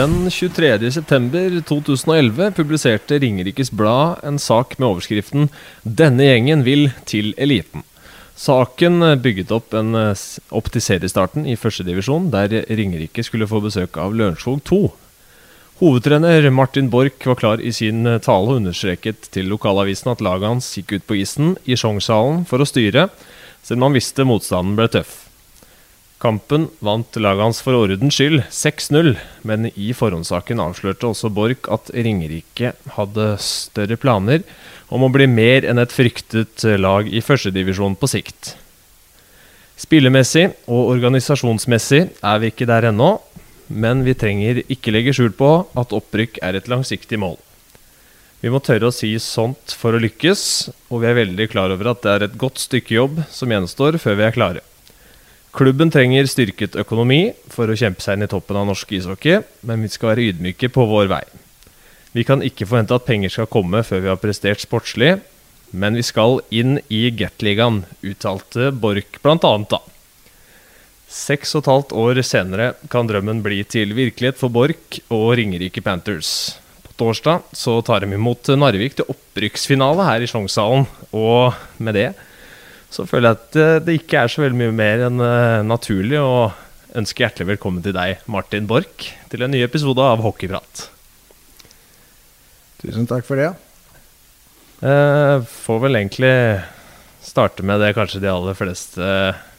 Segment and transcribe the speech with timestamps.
[0.00, 5.48] Den 23.9.2011 publiserte Ringerikes Blad en sak med overskriften
[5.84, 7.84] 'Denne gjengen vil til eliten'.
[8.32, 9.92] Saken bygget opp, en,
[10.56, 14.88] opp til seriestarten i førstedivisjon, der Ringerike skulle få besøk av Lørenskog 2.
[15.82, 20.72] Hovedtrener Martin Borch var klar i sin tale og understreket til lokalavisen at laget hans
[20.78, 23.10] gikk ut på isen i Sjongshallen for å styre,
[23.60, 25.29] selv om han visste motstanden ble tøff.
[26.20, 29.14] Kampen vant laget hans for ordens skyld 6-0,
[29.48, 34.44] men i forhåndssaken avslørte også Borch at Ringerike hadde større planer
[34.92, 38.52] om å bli mer enn et fryktet lag i førstedivisjon på sikt.
[39.80, 43.14] Spillemessig og organisasjonsmessig er vi ikke der ennå,
[43.72, 47.38] men vi trenger ikke legge skjul på at opprykk er et langsiktig mål.
[48.44, 50.42] Vi må tørre å si sånt for å lykkes,
[50.92, 53.96] og vi er veldig klar over at det er et godt stykke jobb som gjenstår
[54.02, 54.69] før vi er klare.
[55.50, 59.82] Klubben trenger styrket økonomi for å kjempe seg inn i toppen av norsk ishockey, men
[59.82, 61.24] vi skal være ydmyke på vår vei.
[62.14, 65.16] Vi kan ikke forvente at penger skal komme før vi har prestert sportslig,
[65.70, 69.38] men vi skal inn i Gateligaen, uttalte Borch bl.a.
[69.70, 69.82] da.
[71.10, 75.82] Seks og et halvt år senere kan drømmen bli til virkelighet for Borch og Ringerike
[75.82, 76.60] Panthers.
[76.86, 82.08] På torsdag så tar de imot Narvik til opprykksfinale her i Sjongshallen, og med det
[82.90, 86.18] så føler jeg at eh, det ikke er så veldig mye mer enn uh, naturlig
[86.18, 86.50] å
[86.98, 90.88] ønske hjertelig velkommen til deg, Martin Borch, til en ny episode av Hockeyprat.
[92.82, 93.52] Tusen takk for det.
[94.80, 96.32] Eh, får vel egentlig
[97.22, 99.06] starte med det kanskje de aller fleste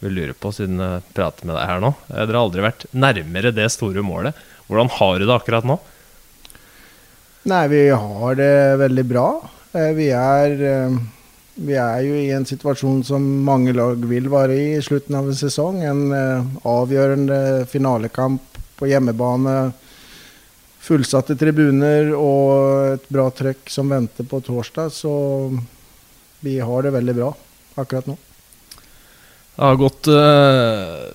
[0.01, 1.93] vil lure på, siden jeg prater med deg her nå.
[2.09, 4.35] Dere har aldri vært nærmere det store målet.
[4.67, 5.77] Hvordan har du det akkurat nå?
[7.47, 9.27] Nei, vi har det veldig bra.
[9.72, 10.66] Vi er
[11.66, 15.29] vi er jo i en situasjon som mange lag vil være i i slutten av
[15.29, 15.81] en sesong.
[15.85, 19.55] En eh, avgjørende finalekamp på hjemmebane.
[20.81, 24.89] Fullsatte tribuner og et bra trøkk som venter på torsdag.
[24.95, 25.13] Så
[26.41, 27.31] vi har det veldig bra
[27.81, 28.17] akkurat nå.
[29.51, 31.11] Det har gått uh,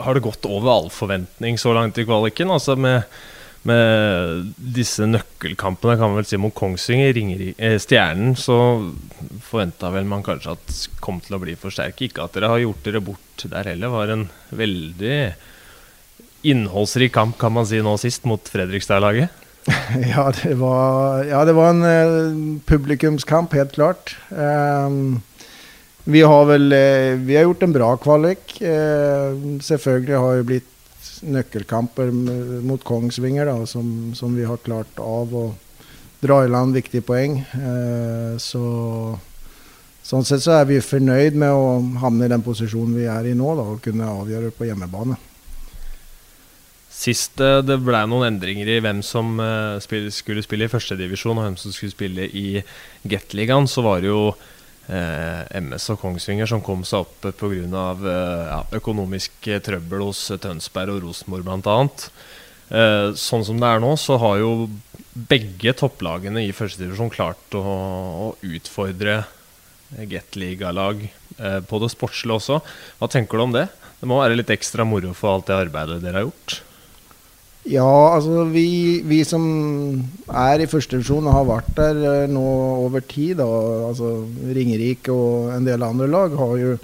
[0.00, 2.50] Har det gått over all forventning så langt i kvaliken?
[2.50, 3.04] Altså med
[3.68, 8.56] med disse nøkkelkampene, kan man vel si, mot Kongsvinger, Ringeri, eh, Stjernen, så
[9.44, 12.08] forventa vel man kanskje at kom til å bli for sterke.
[12.08, 13.92] Ikke at dere har gjort dere bort der heller.
[13.92, 14.26] Var en
[14.56, 15.18] veldig
[16.48, 19.36] innholdsrik kamp, kan man si, nå sist, mot Fredrikstad-laget.
[20.14, 24.16] ja, det var, ja, det var en uh, publikumskamp, helt klart.
[24.32, 25.20] Um,
[26.08, 28.56] vi har vel uh, Vi har gjort en bra kvalik.
[28.56, 30.70] Uh, selvfølgelig har det blitt
[31.22, 32.12] nøkkelkamper
[32.66, 35.46] mot Kongsvinger, da, som, som, vi har klart av å
[36.20, 37.40] dra i land viktige poeng.
[37.40, 38.64] Eh, så,
[40.04, 43.34] sånn sett så er vi fornøyd med å havne i den posisjonen vi er i
[43.36, 45.18] nå, da, og kunne avgjøre på hjemmebane.
[47.00, 51.46] Sist eh, det ble noen endringer i hvem som uh, skulle spille i førstedivisjon og
[51.46, 52.60] hvem som skulle spille i
[53.08, 54.48] Gateligaen, så var det jo eh,
[54.88, 57.54] MS og Kongsvinger som kom seg opp pga.
[57.54, 61.76] Eh, ja, økonomisk trøbbel hos Tønsberg og Rosenborg bl.a.
[62.70, 64.70] Eh, sånn som det er nå, så har jo
[65.30, 69.24] begge topplagene i førstedivisjon klart å, å utfordre
[69.90, 72.60] Gateliga-lag eh, på det sportslige også.
[73.00, 73.66] Hva tenker du om det?
[74.00, 76.60] Det må være litt ekstra moro for alt det arbeidet dere har gjort?
[77.68, 79.42] Ja, altså vi, vi som
[80.32, 82.44] er i førstedivisjon og har vært der eh, nå
[82.86, 83.48] over tid, da,
[83.90, 84.14] altså
[84.56, 86.74] Ringerike og en del andre lag, har jo,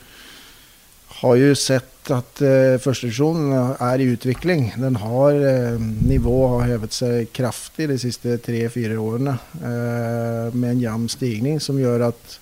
[1.22, 3.48] har jo sett at uh, førstedivisjon
[3.82, 4.69] er i utvikling.
[4.78, 10.84] Den har uh, Nivået har hevet seg kraftig de siste tre-fire årene uh, med en
[10.84, 12.37] jevn stigning som gjør at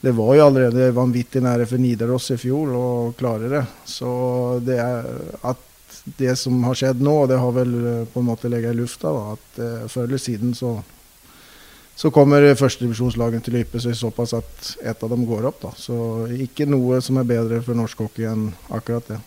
[0.00, 2.88] det var jo allerede vanvittig nære for Nidaros i fjor å
[3.18, 3.64] klare det.
[3.84, 4.08] Så
[4.64, 5.08] det er
[5.50, 5.67] at
[6.04, 8.78] det som har skjedd nå, og det har vel eh, på en måte ligget i
[8.78, 10.76] lufta, da, at uh, før eller siden så,
[11.98, 15.60] så kommer førstedivisjonslagene til å yppe seg såpass at ett av dem går opp.
[15.66, 15.72] Da.
[15.76, 19.20] Så ikke noe som er bedre for norsk hockey enn akkurat det.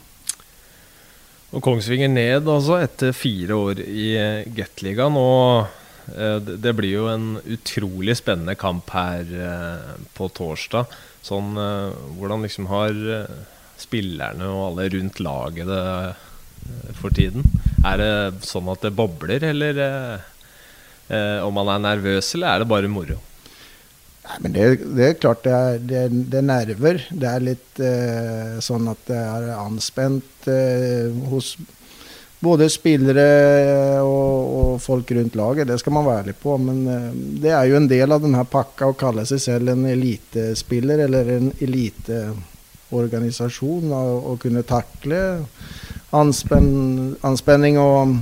[1.52, 5.20] Og Kongsvinger ned altså etter fire år i uh, Gateligaen.
[5.20, 5.68] Og
[6.16, 10.96] eh, det blir jo en utrolig spennende kamp her eh, på torsdag.
[11.22, 11.54] Sånn,
[12.18, 12.96] hvordan liksom har
[13.82, 16.31] spillerne og alle rundt laget det Eh,
[17.00, 17.46] for tiden?
[17.86, 18.14] Er det
[18.46, 20.30] sånn at det bobler, eller eh,
[21.10, 23.18] eh, om man er nervøs, eller er det bare moro?
[24.22, 27.04] Nei, men det, det, er klart det er, det, det er, nerver.
[27.10, 31.56] Det er litt eh, sånn at det er anspent eh, hos
[32.42, 35.70] både spillere og, og, folk rundt laget.
[35.70, 36.56] Det skal man være ærlig på.
[36.62, 37.10] Men eh,
[37.44, 41.36] det er jo en del av denne pakka å kalle seg selv en elitespiller eller
[41.40, 41.52] en
[42.92, 43.92] eliteorganisasjon.
[43.92, 45.46] Å kunne takle
[46.12, 48.18] anspen, anspenning og,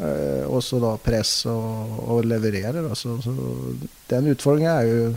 [0.00, 2.82] eh, også da press og, og leverere.
[2.82, 2.94] Da.
[2.94, 3.34] Så, så
[4.08, 5.14] den utfordringen er jo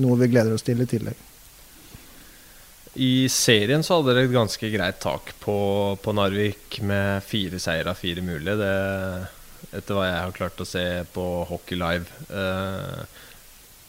[0.00, 1.16] noe vi gleder oss til i tillegg.
[2.94, 5.56] I serien så hadde dere et ganske greit tak på,
[5.98, 8.54] på Narvik med fire seire av fire mulige.
[8.54, 8.74] Det,
[9.74, 12.06] etter hva jeg har klart å se på Hockey Live.
[12.30, 13.02] Eh,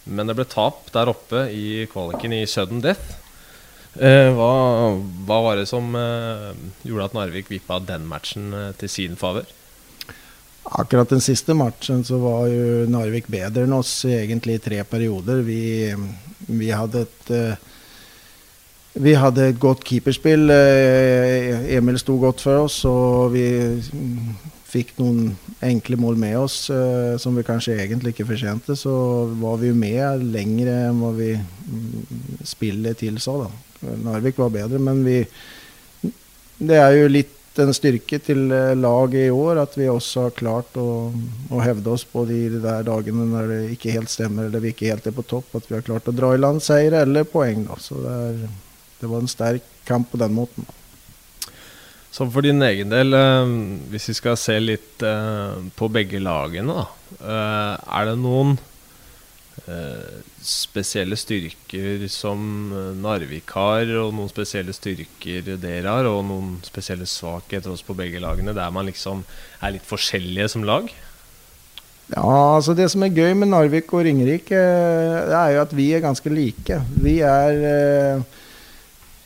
[0.09, 3.24] men det ble tap der oppe i kvaliken i sudden death.
[3.95, 6.49] Eh, hva, hva, var det som eh,
[6.83, 9.47] gjorde at Narvik vippa den matchen eh, til sin favør?
[10.75, 15.45] Akkurat den siste matchen så var jo Narvik bedre enn oss egentlig i tre perioder.
[15.47, 15.93] Vi,
[16.49, 17.31] vi hadde et
[18.95, 20.47] vi hadde et godt keeperspill.
[20.49, 23.43] Emil sto godt for oss, og vi
[24.71, 25.35] fikk noen
[25.67, 26.55] enkle mål med oss
[27.21, 28.77] som vi kanskje egentlig ikke fortjente.
[28.79, 28.95] Så
[29.43, 33.35] var vi med lenger enn hva vi mm, spillet tilsa.
[33.43, 33.51] da.
[33.81, 35.25] Narvik var bedre, men vi
[36.55, 37.33] Det er jo litt
[37.63, 41.11] en styrke til eh, laget i år at vi også har klart å,
[41.51, 44.89] å hevde oss på de der dagene når det ikke helt stemmer eller vi ikke
[44.91, 45.55] helt er på topp.
[45.55, 47.65] At vi har klart å dra i land seier eller poeng.
[47.69, 47.79] da.
[47.79, 48.45] Så det er
[48.95, 50.67] det var en sterk kamp på den måten.
[52.15, 53.55] Så for din egen del, eh,
[53.91, 56.87] hvis vi skal se litt eh, på begge lagene, da.
[57.25, 58.55] Er det noen
[60.45, 62.39] spesielle styrker som
[63.01, 68.21] Narvik har, og noen spesielle styrker dere har, og noen spesielle svakheter også på begge
[68.21, 69.25] lagene, der man liksom
[69.61, 70.91] er litt forskjellige som lag?
[72.13, 75.89] Ja, altså Det som er gøy med Narvik og Ringerike, det er jo at vi
[75.97, 76.81] er ganske like.
[77.01, 78.21] Vi er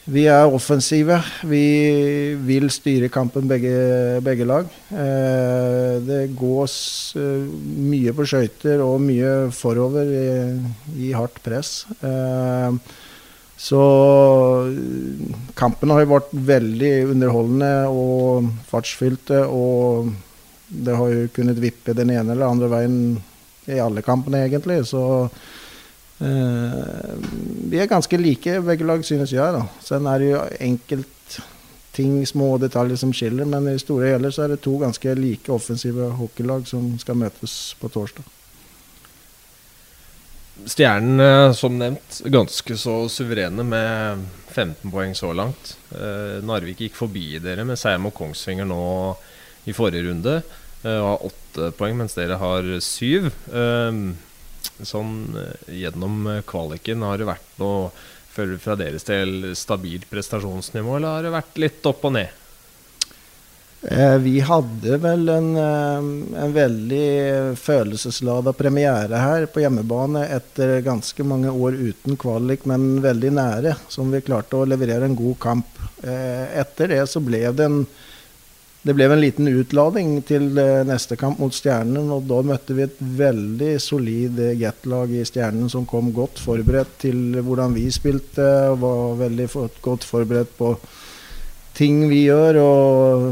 [0.10, 1.20] vi er offensive.
[1.46, 1.66] Vi
[2.48, 4.66] vil styre kampen begge, begge lag.
[6.24, 6.75] Eh, gås
[7.19, 7.45] eh,
[7.89, 10.31] mye på skøyter og mye forover i,
[11.10, 11.83] i hardt press.
[12.00, 12.98] Eh,
[13.60, 13.83] så
[15.60, 19.44] kampene har jo vært veldig underholdende og fartsfylte.
[19.51, 20.13] Og
[20.69, 23.00] det har jo kunnet vippe den ene eller andre veien
[23.69, 24.83] i alle kampene, egentlig.
[24.88, 25.01] Så
[26.19, 27.12] Eh,
[27.71, 29.54] vi er ganske like, begge lag, synes jeg.
[29.56, 29.63] da.
[29.83, 31.07] Sen er det jo enkelt
[32.00, 35.51] ting, små detaljer som skiller, men i store hele så er det to ganske like
[35.54, 38.36] offensive hockeylag som skal møtes på torsdag.
[40.69, 45.75] Stjernen, eh, som nevnt, ganske så suverene med 15 poeng så langt.
[45.92, 48.81] Eh, Narvik gikk forbi dere med seier mot Kongsvinger nå
[49.69, 50.42] i forrige runde.
[50.80, 53.28] Og har åtte poeng, mens dere har syv
[54.88, 57.06] sånn eh, gjennom eh, kvaliken?
[57.06, 57.90] Har det vært noe
[58.62, 62.36] fra deres del stabilt prestasjonsnivå, eller har det vært litt opp og ned?
[63.80, 71.54] Eh, vi hadde vel en, en veldig følelseslada premiere her på hjemmebane etter ganske mange
[71.54, 75.80] år uten kvalik, men veldig nære, som vi klarte å levere en god kamp.
[76.04, 77.82] Etter det så ble det en
[78.80, 82.86] det ble en liten utlading til eh, neste kamp mot Stjernen, og da møtte vi
[82.86, 88.80] et veldig solid Jet-lag i Stjernen som kom godt forberedt til hvordan vi spilte, og
[88.86, 89.50] var veldig
[89.84, 90.74] godt forberedt på
[91.80, 93.26] ting vi gjør, og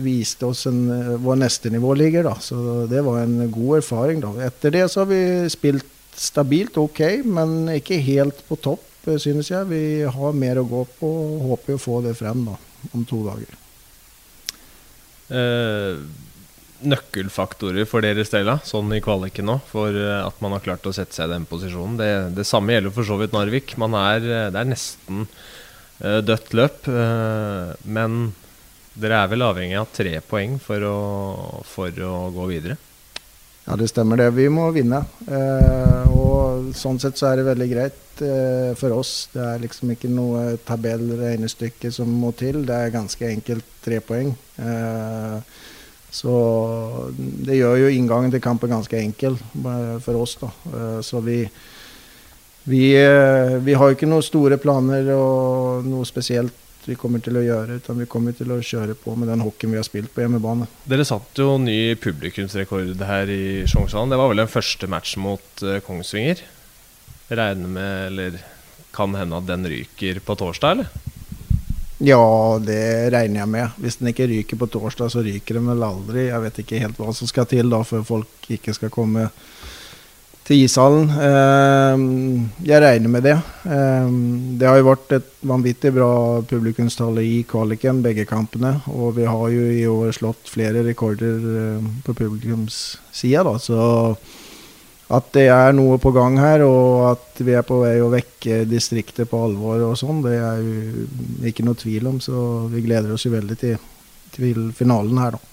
[0.00, 2.28] viste oss en, eh, hvor neste nivå ligger.
[2.28, 2.34] Da.
[2.40, 4.20] Så det var en god erfaring.
[4.20, 4.34] Da.
[4.46, 9.50] Etter det så har vi spilt stabilt ok, men ikke helt på topp, eh, synes
[9.50, 9.68] jeg.
[9.68, 12.56] Vi har mer å gå på og håper å få det frem da,
[12.94, 13.59] om to dager eh,
[16.80, 20.94] nøkkelfaktorer for deres del, sånn i kvaliken nå, for eh, at man har klart å
[20.96, 21.98] sette seg i den posisjonen.
[22.00, 23.76] Det, det samme gjelder for så vidt Narvik.
[23.80, 25.26] Man er, eh, det er nesten
[26.00, 26.86] dødt løp.
[27.84, 28.30] Men
[28.96, 31.00] dere er vel avhengig av tre poeng for å,
[31.68, 32.78] for å gå videre?
[33.66, 34.30] Ja, det stemmer det.
[34.34, 35.04] Vi må vinne.
[35.28, 38.06] Eh, og sånn sett så er det veldig greit
[38.76, 39.30] for oss.
[39.32, 42.66] Det er liksom ikke noe tabellregnestykke som må til.
[42.68, 44.34] Det er ganske enkelt tre poeng.
[44.60, 45.36] Eh,
[46.10, 46.32] så
[47.16, 50.36] det gjør jo inngangen til kampen ganske enkel eh, for oss.
[50.40, 50.50] da.
[50.74, 51.38] Eh, så vi,
[52.64, 52.84] vi,
[53.64, 57.80] vi har jo ikke noen store planer og noe spesielt vi kommer til å gjøre,
[57.82, 60.68] utan vi kommer til å kjøre på med den hockeyen vi har spilt på hjemmebane.
[60.88, 64.12] Dere satt jo ny publikumsrekord her i Sjongshallen.
[64.12, 66.42] Det var vel den første match mot Kongsvinger?
[67.30, 68.40] Regner med, eller
[68.96, 71.10] kan hende at den ryker på torsdag, eller?
[72.00, 73.74] Ja, det regner jeg med.
[73.76, 76.30] Hvis den ikke ryker på torsdag, så ryker den vel aldri.
[76.30, 79.28] Jeg vet ikke helt hva som skal til da før folk ikke skal komme
[80.50, 81.06] til ishallen.
[81.14, 83.36] Ehm, jeg regner med det.
[83.70, 86.10] Ehm, det har jo vært et vanvittig bra
[86.42, 88.80] publikumstall i kvaliken, begge kampene.
[88.90, 93.56] Og vi har jo i år slått flere rekorder eh, på publikumssida, da.
[93.62, 93.78] Så
[95.10, 98.64] at det er noe på gang her, og at vi er på vei å vekke
[98.70, 102.20] distriktet på alvor og sånn, det er jo ikke noe tvil om.
[102.22, 103.78] Så vi gleder oss jo veldig til,
[104.34, 105.49] til finalen her, da.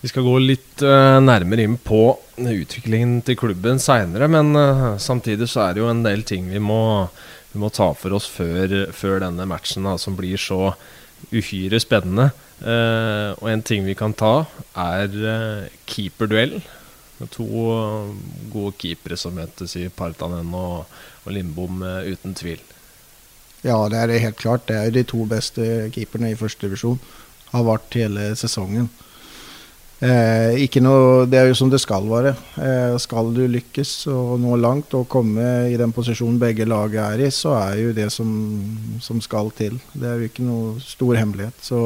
[0.00, 5.50] Vi skal gå litt uh, nærmere inn på utviklingen til klubben seinere, men uh, samtidig
[5.52, 7.04] så er det jo en del ting vi må,
[7.52, 10.72] vi må ta for oss før, før denne matchen, da, som blir så
[11.28, 12.30] uhyre spennende.
[12.64, 16.62] Uh, og en ting vi kan ta, er keeperduell.
[17.36, 17.46] To
[18.48, 20.88] gode keepere som møtes i Partanen og,
[21.26, 22.62] og Lindbom, uten tvil.
[23.60, 24.64] Ja, det er det helt klart.
[24.70, 26.96] Det er de to beste keeperne i første divisjon.
[27.52, 28.88] Har vært hele sesongen.
[30.00, 32.32] Eh, ikke noe, det er jo som det skal være.
[32.56, 37.26] Eh, skal du lykkes og nå langt og komme i den posisjonen begge lag er
[37.26, 38.30] i, så er jo det som,
[39.04, 39.76] som, skal til.
[39.92, 41.58] Det er jo ikke noe stor hemmelighet.
[41.60, 41.82] Så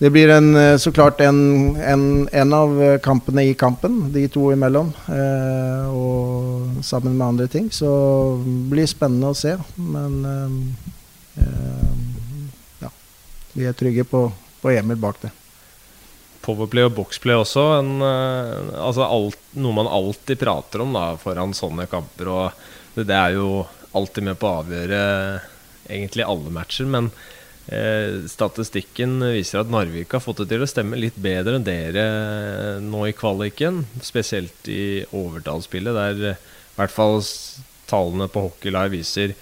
[0.00, 1.42] det blir en, eh, så klart en,
[1.76, 4.88] en, en, av kampene i kampen, de to imellom.
[5.12, 7.68] Eh, og sammen med andre ting.
[7.68, 7.92] Så
[8.40, 9.58] det blir spennende å se.
[9.76, 11.92] Men eh, eh,
[12.86, 12.94] ja,
[13.52, 14.24] vi er trygge på,
[14.64, 15.34] på Emil bak det
[16.44, 17.66] powerplay og boxplay også.
[17.80, 22.30] En, uh, altså alt, noe man alltid prater om da, foran sånne kamper.
[22.32, 22.64] Og
[22.96, 23.62] det, det, er jo
[23.96, 25.04] alltid med på å avgjøre
[25.92, 26.88] egentlig alle matcher.
[26.90, 31.68] Men uh, statistikken viser at Narvik har fått det til å stemme litt bedre enn
[31.68, 32.06] dere
[32.84, 33.84] nå i kvaliken.
[34.04, 36.36] Spesielt i overtallsspillet, der i
[36.78, 37.20] hvert fall
[37.90, 39.34] tallene på Hockey Live viser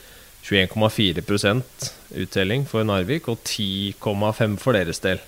[0.46, 1.90] 21,4%
[2.20, 5.20] uttelling for Narvik og 10,5 for deres del.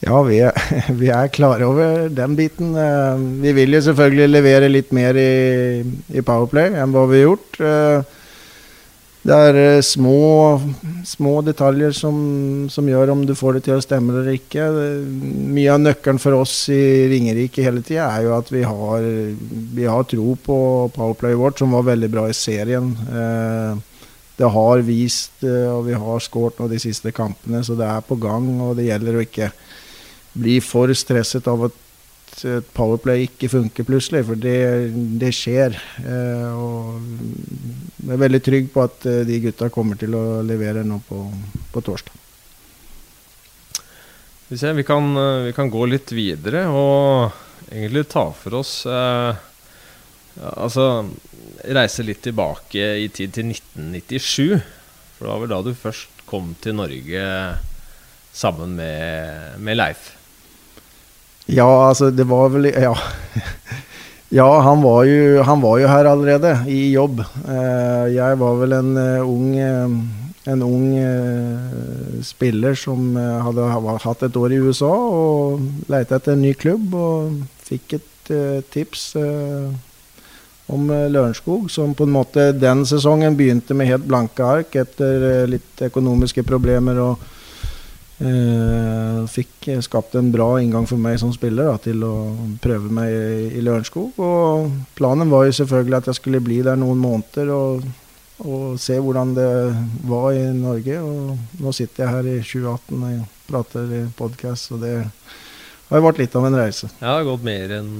[0.00, 0.56] Ja, vi er,
[1.00, 2.72] vi er, klare over den biten.
[2.76, 5.82] Eh, vi vil jo selvfølgelig levere litt mer i,
[6.16, 7.60] i Powerplay enn hva vi har gjort.
[7.60, 8.16] Eh,
[9.20, 10.56] det er eh, små,
[11.04, 12.16] små detaljer som,
[12.72, 14.70] som, gjør om du får det til å stemme eller ikke.
[15.52, 16.80] Mye av nøkkelen for oss i
[17.12, 19.04] Ringerike hele tida er jo at vi har,
[19.76, 20.58] vi har tro på
[20.96, 22.94] Powerplay vårt, som var veldig bra i serien
[24.40, 28.46] det har vist, og vi har skåret de siste kampene, så det er på gang.
[28.64, 29.50] Og det gjelder å ikke
[30.32, 31.86] bli for stresset av at
[32.46, 35.74] et powerplay ikke funker plutselig, for det, det skjer.
[36.04, 37.02] Eh, og
[38.00, 41.24] jeg er veldig trygg på at eh, de gutta kommer til å levere nå på,
[41.74, 42.16] på torsdag.
[44.50, 47.30] Vi, ser, vi, kan, eh, vi, kan, gå litt videre og
[47.68, 49.46] egentlig ta for oss eh,
[50.40, 50.84] Altså
[51.76, 54.62] reise litt tilbake i tid til 1997.
[55.18, 57.24] For det var vel da du først kom til Norge
[58.32, 60.06] sammen med, med Leif?
[61.50, 62.94] Ja, altså, det var vel Ja.
[64.38, 67.20] ja han, var jo, han var jo her allerede, i jobb.
[67.20, 70.86] Eh, jeg var vel en uh, ung, uh, en ung
[72.24, 73.66] spiller som hadde
[74.04, 76.94] hatt et år i USA og leita etter en ny klubb.
[76.94, 78.32] Og fikk et
[78.70, 79.04] tips
[80.70, 85.84] om Lørenskog, som på en måte den sesongen begynte med helt blanke ark etter litt
[85.90, 86.98] økonomiske problemer.
[87.04, 87.39] og
[88.20, 92.14] fikk skapt en bra inngang for meg som spiller da, til å
[92.60, 93.14] prøve meg
[93.56, 94.18] i, Lørenskog.
[94.20, 97.86] Og planen var jo selvfølgelig at jeg skulle bli der noen måneder og,
[98.44, 99.48] og, se hvordan det
[100.10, 101.00] var i Norge.
[101.00, 106.06] Og nå sitter jeg her i 2018 og prater i podkast, og det har jo
[106.06, 106.92] vært litt av en reise.
[107.00, 107.92] Ja, det har gått mer enn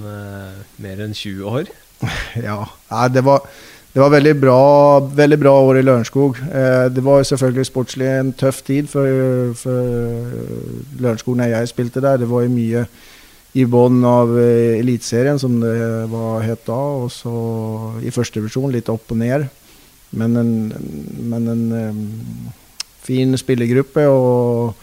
[0.85, 1.73] mer enn 20 år?
[2.49, 2.61] ja.
[2.93, 3.49] Nei, det var
[3.91, 4.63] det var veldig bra,
[5.19, 6.37] veldig bra år i Lørenskog.
[6.47, 12.21] Eh, det var selvfølgelig sportslig en tøff tid for, for Lørenskog når jeg spilte der.
[12.23, 12.85] Det var jo mye
[13.59, 15.75] i bånn av eh, Eliteserien, som det
[16.13, 16.79] var het da.
[17.03, 17.35] Og så
[18.07, 19.49] i førstedivisjon, litt opp og ned.
[20.15, 20.55] Men en,
[21.33, 21.67] men en
[23.03, 24.07] fin spillergruppe.
[24.07, 24.75] og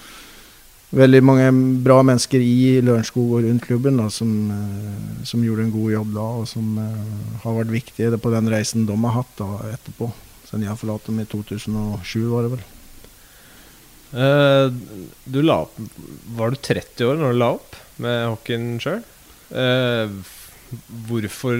[0.95, 1.47] veldig mange
[1.83, 6.13] bra mennesker i Lørenskog og rundt klubben da, som, eh, som, gjorde en god jobb
[6.15, 10.09] da, og som uh, har vært viktige på den reisen de har hatt da, etterpå.
[10.47, 12.65] Siden jeg forlot dem i 2007, var det vel.
[14.07, 14.71] Uh,
[15.27, 15.73] du la opp
[16.37, 19.01] Var du 30 år når du la opp med hockeyen sjøl?
[19.51, 20.07] Uh,
[21.09, 21.59] hvorfor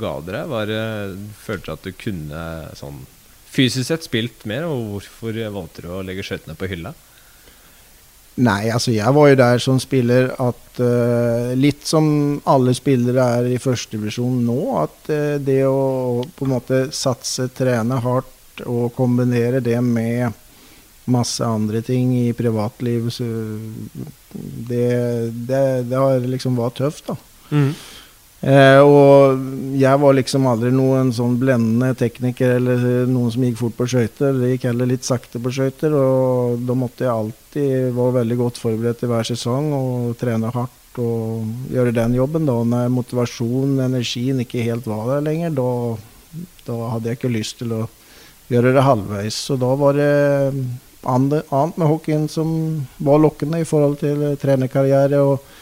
[0.00, 0.80] ga dere det?
[1.40, 2.40] Følte du at du kunne
[2.76, 3.04] sånn
[3.52, 6.94] fysisk sett spilt mer, og hvorfor valgte du å legge skøytene på hylla?
[8.40, 12.06] Nei, altså jeg var jo der som spiller at uh, Litt som
[12.48, 18.00] alle spillere er i førstedivisjon nå, at uh, det å på en måte satse, trene
[18.00, 20.32] hardt og kombinere det med
[21.12, 23.16] masse andre ting i privatlivet,
[24.32, 24.90] det,
[25.48, 27.16] det, det, har liksom vært tøft, da.
[27.50, 27.72] Mm.
[28.42, 29.38] Eh, og
[29.78, 34.34] jeg var liksom aldri noen sånn blendende tekniker eller noen som gikk fort på skøyter.
[34.40, 38.58] Det gikk heller litt sakte på skøyter, og da måtte jeg alltid være veldig godt
[38.58, 42.50] forberedt til hver sesong og trene hardt og gjøre den jobben.
[42.50, 42.58] da.
[42.66, 45.70] Når motivasjonen, energien, ikke helt var der lenger, da,
[46.66, 47.84] da hadde jeg ikke lyst til å
[48.50, 49.38] gjøre det halvveis.
[49.38, 50.12] Så da var det
[51.06, 52.50] annet med hockeyen som
[52.98, 55.22] var lokkende i forhold til eh, trenerkarriere.
[55.22, 55.52] og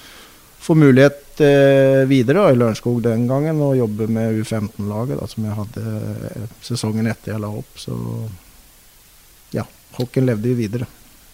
[0.60, 5.56] få mulighet eh, videre da, i Lørenskog den gangen og jobbe med U15-laget som jeg
[5.56, 5.84] hadde
[6.30, 7.78] eh, sesongen etter jeg la opp.
[7.80, 7.96] Så
[9.56, 9.64] ja,
[9.98, 10.88] hockeyen levde jo videre.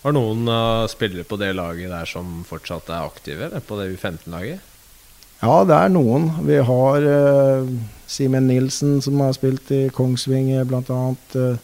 [0.06, 3.90] Har noen uh, spillere på det laget der som fortsatt er aktive, eller på det
[3.96, 4.72] U15-laget?
[5.42, 6.30] Ja, det er noen.
[6.46, 7.72] Vi har uh,
[8.06, 11.00] Simen Nilsen som har spilt i Kongsvinger bl.a.
[11.34, 11.58] Uh,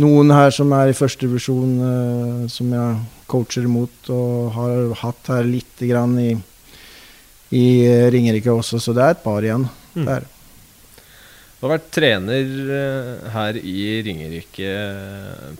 [0.00, 2.96] noen her som er i førstedivisjon uh, som jeg
[3.26, 6.30] coacher imot og har hatt her litt grann i,
[7.54, 7.66] i
[8.10, 10.06] Ringerike også, så det er et par igjen mm.
[10.08, 10.26] der.
[11.56, 14.72] Du har vært trener her i Ringerike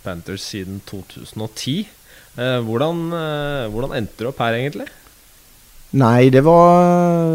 [0.05, 1.87] Panthers siden 2010.
[2.37, 2.99] Hvordan,
[3.73, 4.91] hvordan endte du opp her, egentlig?
[5.95, 7.31] Nei, det var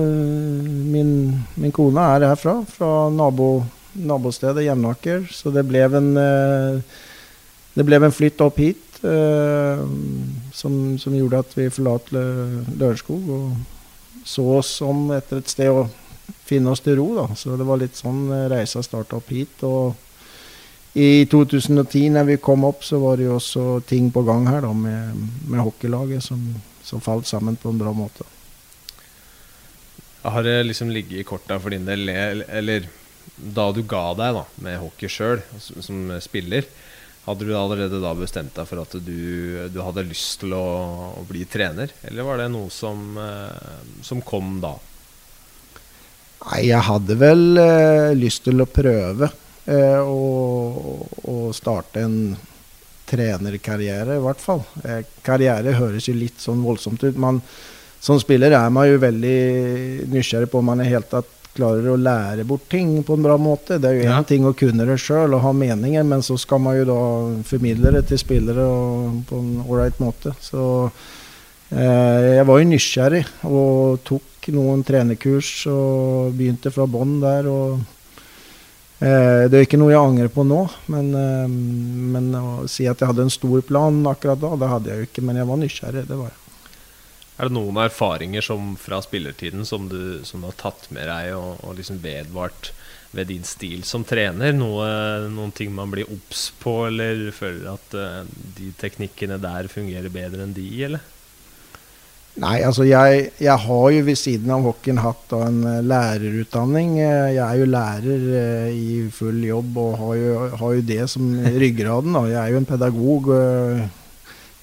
[0.91, 1.11] Min,
[1.55, 3.63] min kone er herfra, fra nabo,
[3.95, 5.23] nabostedet Jevnaker.
[5.31, 6.81] Så det ble en eh,
[7.73, 9.83] Det ble en flytt opp hit eh,
[10.51, 13.53] som, som, gjorde at vi forlot Lørenskog og
[14.23, 15.87] så oss om etter et sted å
[16.47, 17.09] finne oss til ro.
[17.17, 17.27] da.
[17.35, 19.63] Så det var litt sånn eh, reisa starta opp hit.
[19.67, 19.95] og
[20.93, 24.65] i 2010 når vi kom opp, så var det jo også ting på gang her
[24.65, 25.15] da, med,
[25.47, 26.41] med hockeylaget som,
[26.83, 28.27] som falt sammen på en bra måte.
[30.21, 32.89] Har det liksom ligget i korta for din del, eller
[33.35, 36.67] da du ga deg da med hockey sjøl som spiller,
[37.25, 40.65] hadde du allerede da bestemt deg for at du, du hadde lyst til å,
[41.19, 41.93] å, bli trener?
[42.07, 43.75] Eller var det noe som, eh,
[44.05, 44.73] som kom da?
[46.41, 49.29] Nei, jeg hadde vel eh, lyst til å prøve
[49.69, 50.95] eh, å,
[51.29, 52.15] å, starte en
[53.11, 54.63] trenerkarriere, i hvert fall.
[54.81, 57.19] Eh, karriere høres jo litt sånn voldsomt ut.
[57.21, 57.43] Man
[58.01, 61.99] som spiller er man jo veldig nysgjerrig på om man i hele tatt klarer å
[61.99, 63.77] lære bort ting på en bra måte.
[63.81, 64.23] Det er jo én ja.
[64.27, 66.99] ting å kunne det sjøl og ha meninger, men så skal man jo da
[67.47, 68.67] formidle det til spillere
[69.27, 70.33] på en ålreit måte.
[70.43, 77.49] Så eh, jeg var jo nysgjerrig og tok noen trenerkurs og begynte fra bånn der.
[77.51, 77.81] og
[79.03, 81.47] eh, det er ikke noe jeg angrer på nå, men, eh,
[82.15, 85.11] men, å si at jeg hadde en stor plan akkurat da, det hadde jeg jo
[85.11, 85.25] ikke.
[85.27, 86.40] Men jeg var nysgjerrig, det var jeg.
[87.41, 91.31] Er det noen erfaringer som, fra spillertiden som du, som du, har tatt med deg
[91.33, 92.69] og, og liksom vedvart
[93.17, 94.53] ved din stil som trener?
[94.53, 94.85] Noe,
[95.25, 98.21] noen ting man blir obs på, eller føler at uh,
[98.59, 101.09] de teknikkene der fungerer bedre enn de, eller?
[102.45, 106.99] Nei, altså jeg, jeg har jo ved siden av hockeyen hatt en uh, lærerutdanning.
[107.01, 108.31] Uh, jeg er jo lærer
[108.69, 111.33] i full jobb og har jo, har jo det som
[111.65, 112.13] ryggraden.
[112.21, 112.27] Da.
[112.37, 113.37] Jeg er jo en pedagog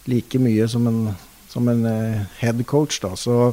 [0.08, 1.08] like mye som en
[1.48, 3.00] som en uh, head coach.
[3.02, 3.14] Da.
[3.16, 3.52] Så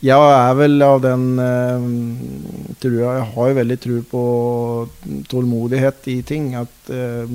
[0.00, 1.84] jeg er vel av den uh,
[2.80, 4.24] trua Jeg har jo veldig tro på
[5.28, 6.54] tålmodighet i ting.
[6.60, 7.28] At uh,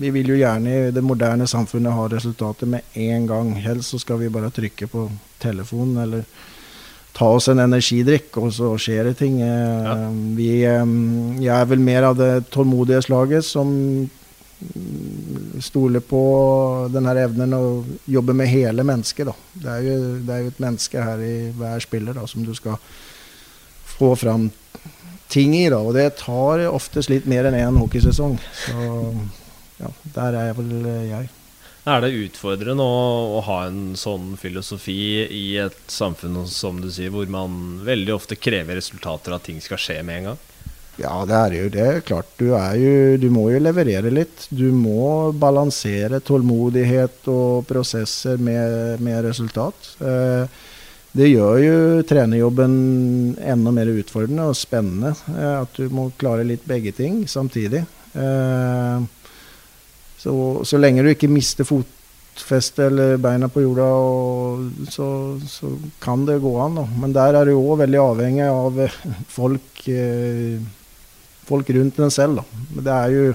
[0.00, 3.52] vi vil jo gjerne i det moderne samfunnet ha resultater med en gang.
[3.60, 5.08] Helst så skal vi bare trykke på
[5.40, 6.24] telefonen eller
[7.16, 9.40] ta oss en energidrikk, og så skjer det ting.
[9.42, 9.96] Ja.
[10.36, 13.72] Vi, jeg er vel mer av det tålmodige slaget som
[15.60, 16.22] stole på
[16.92, 19.30] denne evnen og jobbe med hele mennesket.
[19.54, 19.96] Det, er jo,
[20.26, 22.76] det er jo et menneske her i hver spiller da, som du skal
[23.96, 24.50] få fram
[25.30, 25.66] ting i.
[25.72, 25.80] Da.
[25.80, 28.38] Og det tar oftest litt mer enn én hockeysesong.
[28.66, 28.88] Så
[29.80, 30.74] ja, der er vel
[31.08, 31.30] jeg.
[31.88, 37.08] Er det utfordrende å, å, ha en sånn filosofi i et samfunn som du sier,
[37.14, 40.42] hvor man veldig ofte krever resultater, at ting skal skje med en gang?
[41.00, 41.90] Ja, det er jo det.
[42.08, 44.44] Klart, du, jo, du må jo leverere litt.
[44.52, 49.94] Du må balansere tålmodighet og prosesser med, med resultat.
[50.04, 50.58] Eh,
[51.16, 52.74] det gjør jo trenerjobben
[53.40, 55.14] enda mer utfordrende og spennende.
[55.32, 57.80] Eh, at du må klare litt begge ting samtidig.
[58.12, 59.08] Eh,
[60.20, 60.34] så,
[60.68, 63.88] så lenge du ikke mister fotfestet eller beina på jorda,
[64.92, 65.08] så,
[65.48, 65.72] så,
[66.04, 66.76] kan det gå an.
[66.82, 66.86] Da.
[67.00, 68.84] Men der er du òg veldig avhengig av
[69.38, 69.88] folk
[71.50, 72.40] folk rundt en selv.
[72.40, 72.64] Da.
[72.74, 73.26] Men det er jo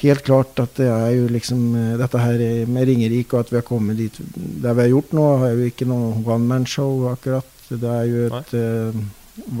[0.00, 3.58] helt klart at det er jo liksom eh, dette her med Ringerike og at vi
[3.60, 4.20] har kommet dit
[4.64, 7.56] der vi har gjort nå, er jo ikke noe one man-show akkurat.
[7.70, 8.96] Det er jo et uh,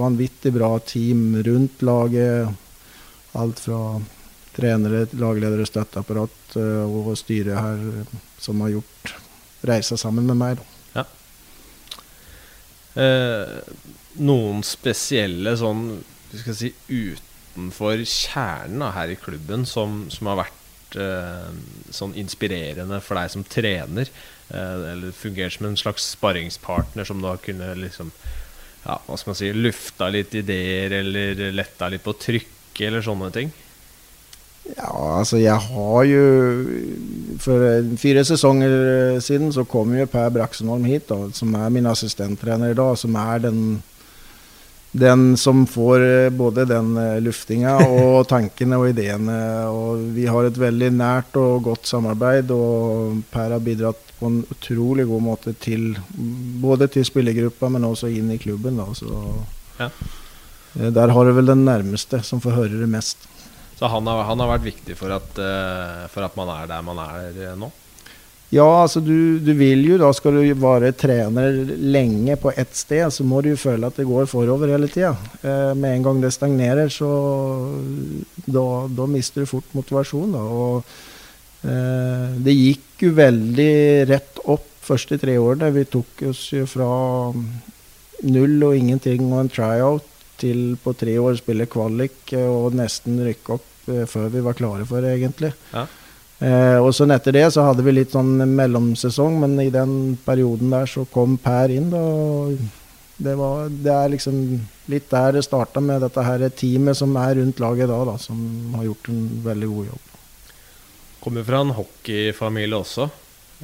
[0.00, 2.48] vanvittig bra team rundt laget.
[3.38, 4.00] Alt fra
[4.56, 7.84] trenere, lagledere, støtteapparat uh, og styret her
[8.40, 9.14] som har gjort
[9.68, 10.58] reisa sammen med meg.
[10.58, 10.64] Da.
[11.00, 11.06] Ja.
[13.00, 13.60] Eh,
[14.26, 15.84] noen spesielle sånn
[16.32, 21.48] vi skal si, utenfor kjernen her i klubben som, som har vært eh,
[21.94, 24.12] sånn inspirerende for deg som trener?
[24.50, 28.12] Eh, eller fungert som en slags sparringspartner som du har kunnet liksom
[28.80, 33.28] ja, hva skal man si, lufta litt ideer eller letta litt på trykket eller sånne
[33.34, 33.50] ting?
[34.76, 36.24] Ja, altså jeg har jo
[37.40, 42.74] For fire sesonger siden så kom jo Per Braksenholm hit, da, som er min assistenttrener
[42.74, 42.98] i dag.
[43.00, 43.80] Som er den,
[44.92, 49.38] den som får både den luftinga og tankene og ideene.
[49.70, 54.40] Og vi har et veldig nært og godt samarbeid, og Per har bidratt på en
[54.52, 55.94] utrolig god måte til
[56.60, 58.80] både til spillergruppa, men også inn i klubben.
[58.82, 59.14] Da, så
[59.80, 59.90] ja.
[60.74, 63.26] Der har du vel den nærmeste som får høre det mest.
[63.80, 65.38] Så han har, han har vært viktig for at,
[66.12, 67.70] for at, man er der man er eh, nå?
[68.50, 73.06] Ja, altså du, du, vil jo da Skal du være trener lenge på ett sted,
[73.14, 75.12] så må du jo føle at det går forover hele tida.
[75.42, 77.10] Eh, med en gang det stagnerer, så
[78.50, 80.34] da, da mister du fort motivasjon.
[80.34, 80.42] Da.
[80.42, 83.72] Og eh, det gikk jo veldig
[84.10, 85.70] rett opp første tre årene.
[85.76, 86.90] Vi tok oss jo fra
[88.26, 90.06] null og ingenting og en tryout
[90.40, 94.86] til på tre år spille kvalik og nesten rykke opp Eh, før vi var klare
[94.88, 95.52] for det, egentlig.
[95.72, 95.86] Ja.
[96.40, 100.72] Eh, og sånn etter det så hadde vi litt sånn mellomsesong, men i den perioden
[100.72, 101.90] der så kom Per inn.
[101.92, 102.00] da,
[103.20, 104.38] det, var, det er liksom
[104.88, 108.40] litt der det starta med dette her teamet som er rundt laget da, da, som
[108.78, 110.06] har gjort en veldig god jobb.
[111.20, 113.10] Kommer fra en hockeyfamilie også.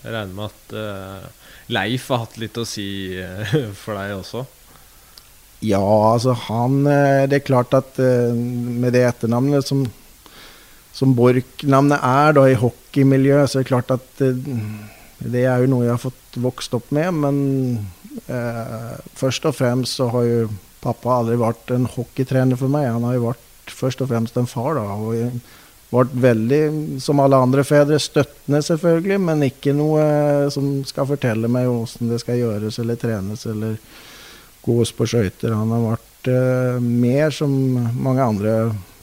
[0.03, 4.45] Jeg regner med at uh, Leif har hatt litt å si uh, for deg også?
[5.65, 9.87] Ja, altså han Det er klart at uh, med det etternavnet som
[10.97, 14.39] som Borch-navnet er da i hockeymiljøet, så er det klart at eh,
[15.21, 17.21] det er jo noe jeg har fått vokst opp med.
[17.25, 17.37] Men
[18.27, 20.49] eh, først og fremst så har jo
[20.85, 22.89] pappa aldri vært en hockeytrener for meg.
[22.89, 24.77] Han har jo vært først og fremst en far.
[24.79, 25.41] da, og
[25.93, 26.63] vært veldig,
[27.03, 32.13] som alle andre fedre, støttende selvfølgelig, men ikke noe eh, som skal fortelle meg hvordan
[32.13, 33.77] det skal gjøres eller trenes eller
[34.67, 35.55] gås på skøyter.
[35.55, 37.55] Han har vært eh, mer som
[37.95, 38.57] mange andre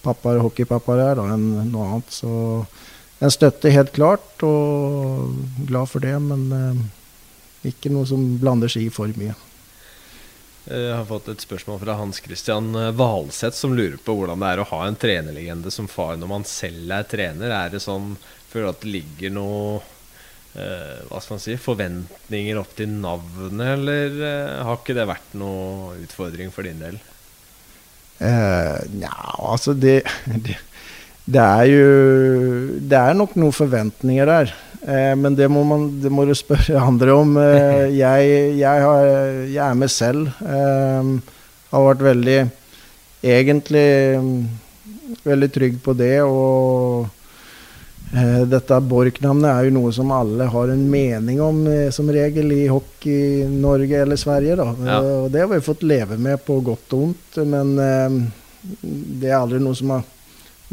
[0.04, 2.12] hockeypappaer er, da, enn noe annet.
[2.14, 2.34] Så
[3.24, 5.34] en støtte helt klart, og
[5.70, 9.36] glad for det, men eh, ikke noe som blander seg i for mye.
[10.64, 14.62] Jeg har fått et spørsmål fra Hans Christian Valseth, som lurer på hvordan det er
[14.64, 17.52] å ha en trenerlegende som far når man selv er trener.
[17.52, 18.16] Er det sånn
[18.54, 19.80] Føler at det ligger noe
[20.54, 25.34] eh, hva skal man si, forventninger opp til navnet, eller eh, har ikke det vært
[25.42, 27.00] noe utfordring for din del?
[28.24, 29.16] Uh, ja,
[29.52, 30.02] altså det,
[30.46, 30.56] det,
[31.26, 31.88] det, er jo
[32.80, 34.54] Det er nok noen forventninger der.
[34.84, 37.36] Uh, men det må, man, det må du spørre andre om.
[37.38, 39.08] Uh, jeg, jeg, har,
[39.48, 40.30] jeg, er med selv.
[40.44, 42.42] har vært veldig
[43.24, 43.88] Egentlig
[45.24, 46.18] veldig trygg på det.
[46.28, 47.23] og Eh,
[48.50, 52.68] dette Borch-navnet er jo noe som alle har en mening om, eh, som regel, i
[52.68, 54.56] Hockey-Norge eller Sverige.
[54.60, 54.68] Da.
[54.86, 54.98] Ja.
[54.98, 57.40] Eh, og det har vi fått leve med på godt og vondt.
[57.48, 57.76] Men
[58.64, 60.04] det er aldri noe som har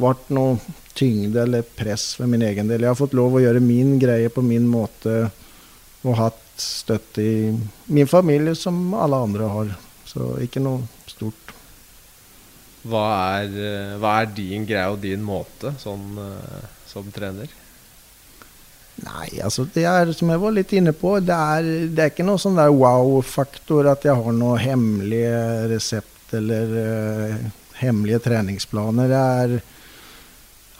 [0.00, 0.58] vært noe
[0.94, 2.84] tyngde eller press for min egen del.
[2.84, 5.30] Jeg har fått lov å gjøre min greie på min måte
[6.00, 7.50] og hatt støtte i
[7.92, 9.72] min familie som alle andre har.
[10.06, 11.54] Så ikke noe stort.
[12.88, 13.06] Hva
[13.40, 16.16] er, hva er din greie og din måte sånn
[16.90, 17.50] som trener?
[19.00, 22.26] Nei, altså det er som jeg var litt inne på, det er, det er ikke
[22.26, 27.38] noe sånn der wow-faktor at jeg har noe hemmelige resept eller uh,
[27.80, 29.08] hemmelige treningsplaner.
[29.10, 29.54] Det er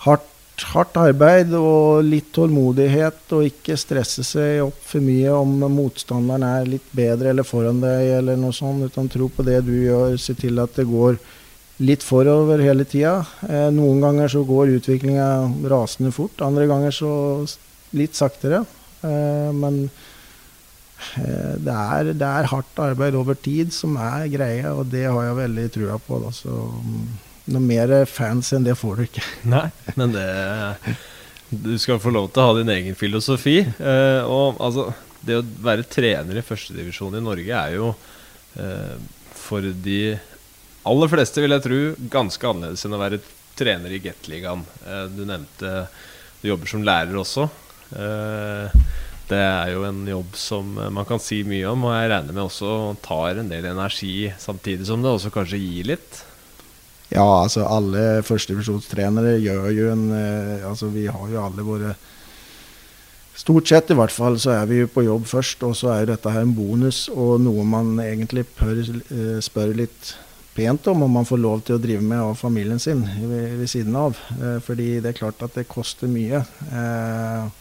[0.05, 0.29] hardt,
[0.75, 6.69] hardt, arbeid og litt tålmodighet og ikke stresse seg opp for mye om motstanderen er
[6.77, 10.37] litt bedre eller foran deg eller noe sånt, utan tro på det du gjør, se
[10.39, 11.17] til at det går
[11.81, 13.23] litt forover hele tida.
[13.49, 15.31] Eh, noen ganger så går utviklinga
[15.73, 17.13] rasende fort, andre ganger så
[17.97, 18.65] litt saktere.
[19.03, 19.83] Eh, men
[21.17, 25.29] eh, det, er, det, er, hardt arbeid over tid som er greia, og det har
[25.29, 26.21] jeg veldig trua på.
[26.25, 26.33] Da.
[26.35, 27.07] Så mm,
[27.57, 29.27] noe mer fans enn det får du ikke.
[29.57, 30.27] Nei, men det
[31.51, 33.59] Du skal få lov til å ha din egen filosofi.
[33.65, 34.91] Eh, og altså,
[35.27, 37.95] det å være trener i førstedivisjon i Norge er jo
[39.39, 40.17] for de
[40.91, 41.77] aller fleste, vil jeg tro,
[42.11, 43.21] ganske annerledes enn å være
[43.55, 44.65] trener i Gateligaen.
[45.15, 45.85] Du nevnte
[46.41, 47.47] du jobber som lærer også.
[47.97, 48.81] Eh,
[49.31, 52.45] det er jo en jobb som man kan si mye om, og jeg regner med
[52.49, 56.23] også tar en del energi samtidig som det også kanskje gir litt.
[57.11, 61.97] Ja, altså alle førstedivisjonstrenere gjør jo en eh, Altså vi har jo alle våre
[63.35, 66.11] Stort sett i hvert fall så er vi jo på jobb først, og så er
[66.11, 68.83] dette her en bonus og noe man egentlig pør,
[69.43, 70.11] spørre litt
[70.55, 73.71] pent om om man får lov til å drive med av familien sin ved, ved
[73.71, 74.19] siden av.
[74.37, 76.43] Eh, fordi det er klart at det koster mye.
[76.69, 77.60] Eh,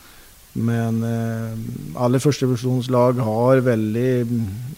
[0.60, 1.52] men eh,
[2.00, 4.10] alle førstevisjonslag har veldig,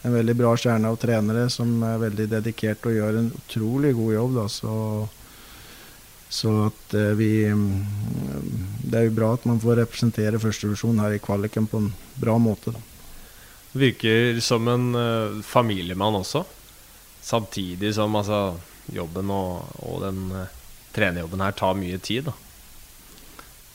[0.06, 4.14] en veldig bra kjerne av trenere som er veldig dedikert og gjør en utrolig god
[4.14, 4.38] jobb.
[4.38, 4.46] Da.
[4.50, 4.76] Så
[6.32, 7.86] Så at eh, vi mm,
[8.84, 11.90] Det er jo bra at man får representere førstevisjonen her i kvaliken på en
[12.22, 12.72] bra måte.
[12.72, 12.80] Da.
[13.72, 16.44] Virker som en uh, familiemann også.
[17.24, 18.58] Samtidig som altså,
[18.92, 20.48] jobben og, og den uh,
[20.96, 22.28] trenerjobben her tar mye tid.
[22.28, 22.34] da.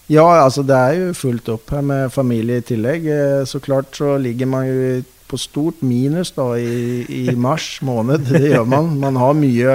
[0.07, 3.09] Ja, altså det er jo fullt opp her med familie i tillegg.
[3.51, 8.27] Så klart så ligger man jo på stort minus da i, i mars måned.
[8.31, 8.92] Det gjør man.
[9.03, 9.75] Man har mye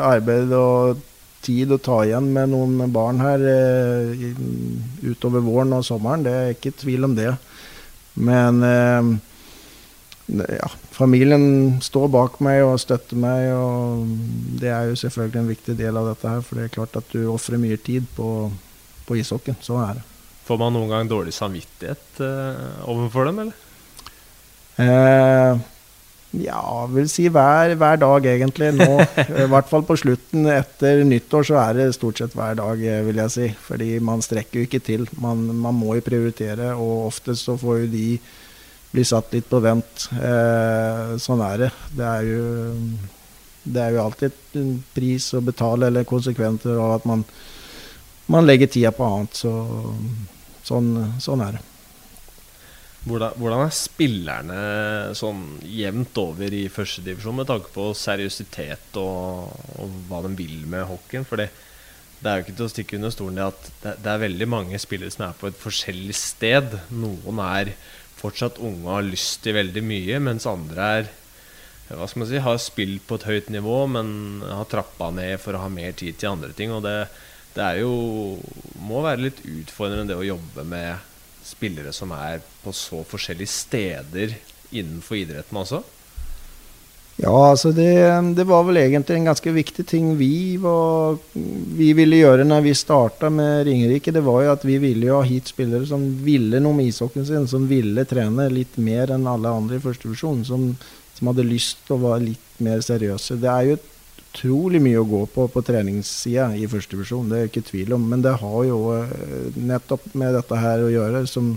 [0.00, 1.04] arbeid og
[1.46, 4.26] tid å ta igjen med noen barn her eh,
[5.06, 6.24] utover våren og sommeren.
[6.26, 7.30] Det er ikke tvil om det.
[8.16, 9.12] Men eh,
[10.56, 14.08] ja, familien står bak meg og støtter meg, og
[14.60, 16.42] det er jo selvfølgelig en viktig del av dette her.
[16.42, 18.50] For det er klart at du ofrer mye tid på,
[19.06, 19.58] på ishockeyen.
[19.64, 20.04] Sånn er det.
[20.46, 23.64] Får man noen gang dårlig samvittighet eh, overfor dem, eller?
[24.82, 25.64] Eh,
[26.36, 28.70] ja, vil si hver, hver, dag, egentlig.
[28.76, 28.88] Nå,
[29.42, 30.46] I hvert fall på slutten.
[30.52, 33.50] Etter nyttår så er det stort sett hver dag, eh, vil jeg si.
[33.66, 35.08] Fordi man strekker jo ikke til.
[35.22, 38.08] Man, man må jo prioritere, og oftest så får jo de
[38.92, 40.08] bli satt litt på vent.
[40.14, 41.74] Eh, sånn er det.
[41.96, 42.46] Det er jo
[43.66, 47.24] det er jo alltid en pris å betale, eller konsekvenser av at man,
[48.32, 49.38] man legger tida på annet.
[49.38, 49.52] Så,
[50.66, 51.64] sånn, sånn er det.
[53.06, 54.62] Hvordan, er spillerne
[55.14, 60.88] sånn jevnt over i førstedivisjon med tanke på seriøsitet og, og, hva de vil med
[60.88, 61.26] hockeyen?
[61.28, 61.52] For det,
[62.18, 64.48] det, er jo ikke til å stikke under stolen det at det, det, er veldig
[64.50, 66.74] mange spillere som er på et forskjellig sted.
[66.90, 67.76] Noen er
[68.18, 71.14] fortsatt unge og har lyst til veldig mye, mens andre er
[71.86, 74.08] hva skal man si, har spilt på et høyt nivå, men
[74.42, 76.74] har trappa ned for å ha mer tid til andre ting.
[76.74, 77.04] Og det,
[77.56, 78.36] det er jo
[78.86, 81.12] må være litt utfordrende det å jobbe med
[81.46, 84.34] spillere som er på så forskjellige steder
[84.74, 85.82] innenfor idretten også?
[87.16, 87.94] Ja, altså det,
[88.36, 92.74] det, var vel egentlig en ganske viktig ting vi, var, vi ville gjøre når vi
[92.76, 94.12] starta med Ringerike.
[94.12, 97.28] Det var jo at vi ville jo ha hit spillere som ville noe med ishockeyen
[97.30, 100.44] sin, som ville trene litt mer enn alle andre i første divisjon.
[100.44, 100.74] Som,
[101.16, 103.40] som hadde lyst til å være litt mer seriøse.
[103.40, 103.92] Det er jo et
[104.36, 107.30] utrolig mye å gå på på treningssida i førstedivisjon.
[107.30, 108.04] Det er ikke tvil om.
[108.10, 111.54] Men det har jo eh, nettopp med dette her å gjøre, som,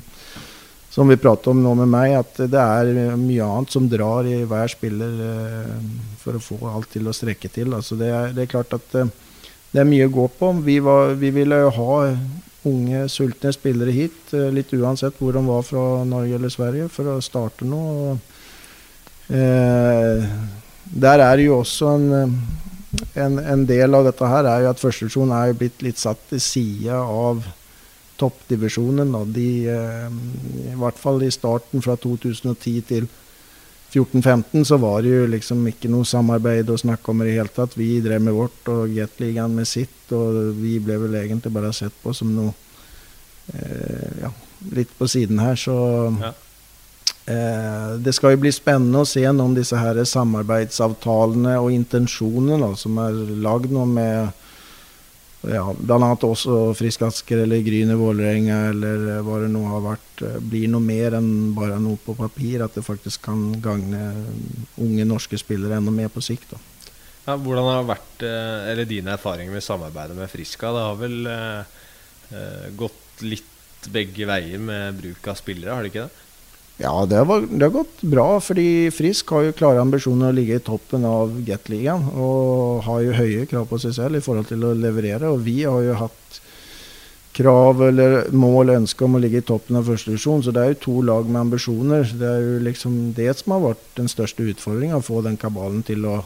[0.90, 4.42] som vi prater om nå med meg, at det er mye annet som drar i
[4.48, 5.74] hver spiller eh,
[6.22, 7.76] for å få alt til å strekke til.
[7.76, 9.12] Altså det, er, det er klart at eh,
[9.74, 10.54] det er mye å gå på.
[10.66, 11.98] Vi, var, vi ville jo ha
[12.70, 17.20] unge, sultne spillere hit, litt uansett hvor de var fra Norge eller Sverige, for å
[17.24, 18.18] starte noe.
[19.30, 20.26] Eh,
[20.90, 22.34] der er det jo også en
[23.14, 26.42] en, en, del av dette her er jo at førstedivisjon er blitt litt satt til
[26.42, 27.44] side av
[28.20, 29.14] toppdivisjonen.
[29.34, 30.08] De, eh,
[30.74, 33.10] I hvert fall i starten fra 2010 til
[33.90, 37.54] 14-15 så var det jo liksom ikke noe samarbeid å snakke om i det hele
[37.54, 37.78] tatt.
[37.78, 41.96] Vi drev med vårt og Gateligaen med sitt, og vi ble vel egentlig bare sett
[42.04, 42.54] på som noe
[43.54, 44.34] eh, ja,
[44.78, 45.58] litt på siden her.
[45.58, 45.78] Så
[46.22, 46.34] ja.
[47.30, 52.98] Eh, det skal jo bli spennende å se om disse her samarbeidsavtalene og intensjonene som
[53.04, 54.32] er lagd nå med
[55.48, 56.10] ja, bl.a.
[56.28, 60.84] også Frisk Asker eller Grüner Vålerenga eller hva det nå har vært, eh, blir noe
[60.84, 62.64] mer enn bare noe på papir.
[62.66, 64.10] At det faktisk kan gagne
[64.82, 66.56] unge norske spillere enda mer på sikt.
[66.56, 66.64] Da.
[67.28, 70.74] Ja, hvordan har vært, eh, eller dine erfaringer med samarbeidet med Friska?
[70.74, 76.10] Det har vel eh, gått litt begge veier med bruk av spillere, har det ikke
[76.10, 76.26] det?
[76.80, 78.40] Ja, det har, det har, gått bra.
[78.40, 82.06] fordi Frisk har jo klare ambisjoner å ligge i toppen av Gateligaen.
[82.16, 85.28] Og har jo høye krav på seg selv i forhold til å leverere.
[85.28, 86.40] Og vi har jo hatt
[87.36, 90.44] krav eller mål og ønske om å ligge i toppen av første divisjon.
[90.46, 92.08] Så det er jo to lag med ambisjoner.
[92.16, 95.00] Det er jo liksom det som har vært den største utfordringa.
[95.00, 96.22] Å få den kabalen til å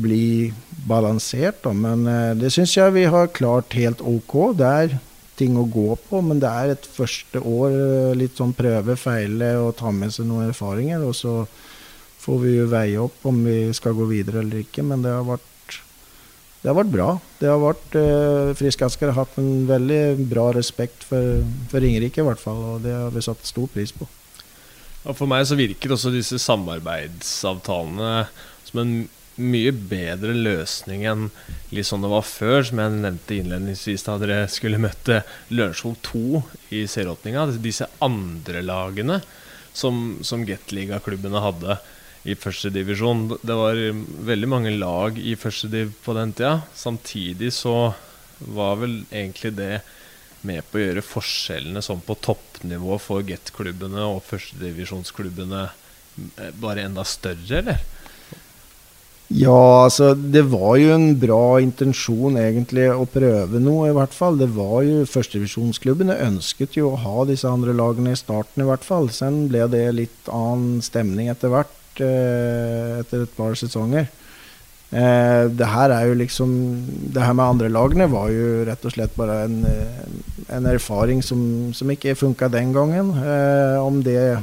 [0.00, 0.52] bli
[0.86, 1.64] balansert.
[1.66, 1.74] Da.
[1.74, 4.54] Men eh, det syns jeg vi har klart helt OK.
[4.58, 4.98] Det er
[5.40, 9.54] ting å gå på, men det er et første år eh, litt sånn prøve, feile
[9.62, 11.04] og ta med seg noen erfaringer.
[11.06, 11.34] Og så
[12.20, 14.84] får vi jo veie opp om vi skal gå videre eller ikke.
[14.86, 15.78] Men det har vært,
[16.60, 17.10] det har vært bra.
[17.40, 22.20] Det har vært, eh, Frisk Asker har hatt en veldig bra respekt for, for Ringerike,
[22.20, 22.60] i hvert fall.
[22.74, 24.08] Og det har vi satt stor pris på.
[25.00, 28.26] Ja, for meg så virker også disse samarbeidsavtalene
[28.68, 28.94] som en
[29.40, 31.28] mye bedre løsning enn
[31.70, 36.42] litt sånn det var før, som jeg nevnte innledningsvis da dere skulle møte Lørenskog 2
[36.76, 37.46] i serieåpninga.
[37.62, 39.20] Disse andre lagene
[39.72, 41.78] som, som Gateliga-klubbene hadde
[42.28, 43.28] i første divisjon.
[43.40, 43.78] Det var
[44.28, 46.60] veldig mange lag i første div på den tida.
[46.76, 47.94] Samtidig så
[48.40, 49.72] var vel egentlig det
[50.48, 57.04] med på å gjøre forskjellene sånn på toppnivå for Get-klubbene og førstedivisjonsklubbene eh, bare enda
[57.04, 57.82] større, eller?
[59.30, 64.40] Ja, altså det var jo en bra intensjon egentlig å prøve noe, i hvert fall.
[64.40, 68.82] Det var jo Førstevisjonsklubbene ønsket jo å ha disse andre lagene i starten, i hvert
[68.86, 69.06] fall.
[69.14, 74.10] Sen ble det litt annen stemning etter hvert, eh, etter et par sesonger.
[74.90, 76.50] Eh, det her er jo liksom
[77.14, 81.22] Det her med andre lagene var jo rett og slett bare en, eh, en erfaring
[81.22, 83.14] som, som ikke funka den gangen.
[83.78, 84.42] Om det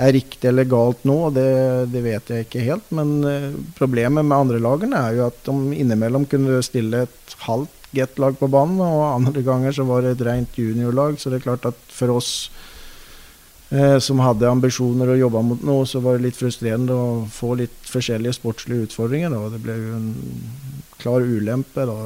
[0.00, 1.46] er riktig eller galt nå, det,
[1.92, 2.90] det, vet jeg ikke helt.
[2.94, 7.80] Men uh, problemet med andre lagene er jo at de innimellom kunne stille et halvt
[7.94, 11.14] Get-lag på banen, og andre ganger så var det et rent juniorlag.
[11.14, 12.30] Så det er klart at for oss
[13.70, 17.54] uh, som hadde ambisjoner og jobba mot noe, så var det litt frustrerende å få
[17.62, 19.30] litt forskjellige sportslige utfordringer.
[19.30, 19.52] Da.
[19.54, 20.10] Det ble jo en
[21.04, 21.96] klar ulempe, da,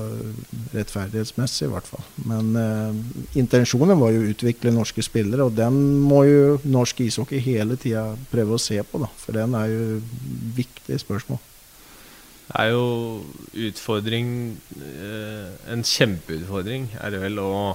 [0.74, 2.06] rettferdighetsmessig i hvert fall.
[2.26, 2.96] Men eh,
[3.38, 8.10] intensjonen var jo å utvikle norske spillere, og den må jo norsk ishockey hele tida
[8.32, 10.00] prøve å se på, da, for den er jo
[10.58, 11.40] viktig spørsmål.
[12.48, 12.84] Det er jo
[13.68, 14.28] utfordring
[14.80, 17.74] eh, En kjempeutfordring er det vel å,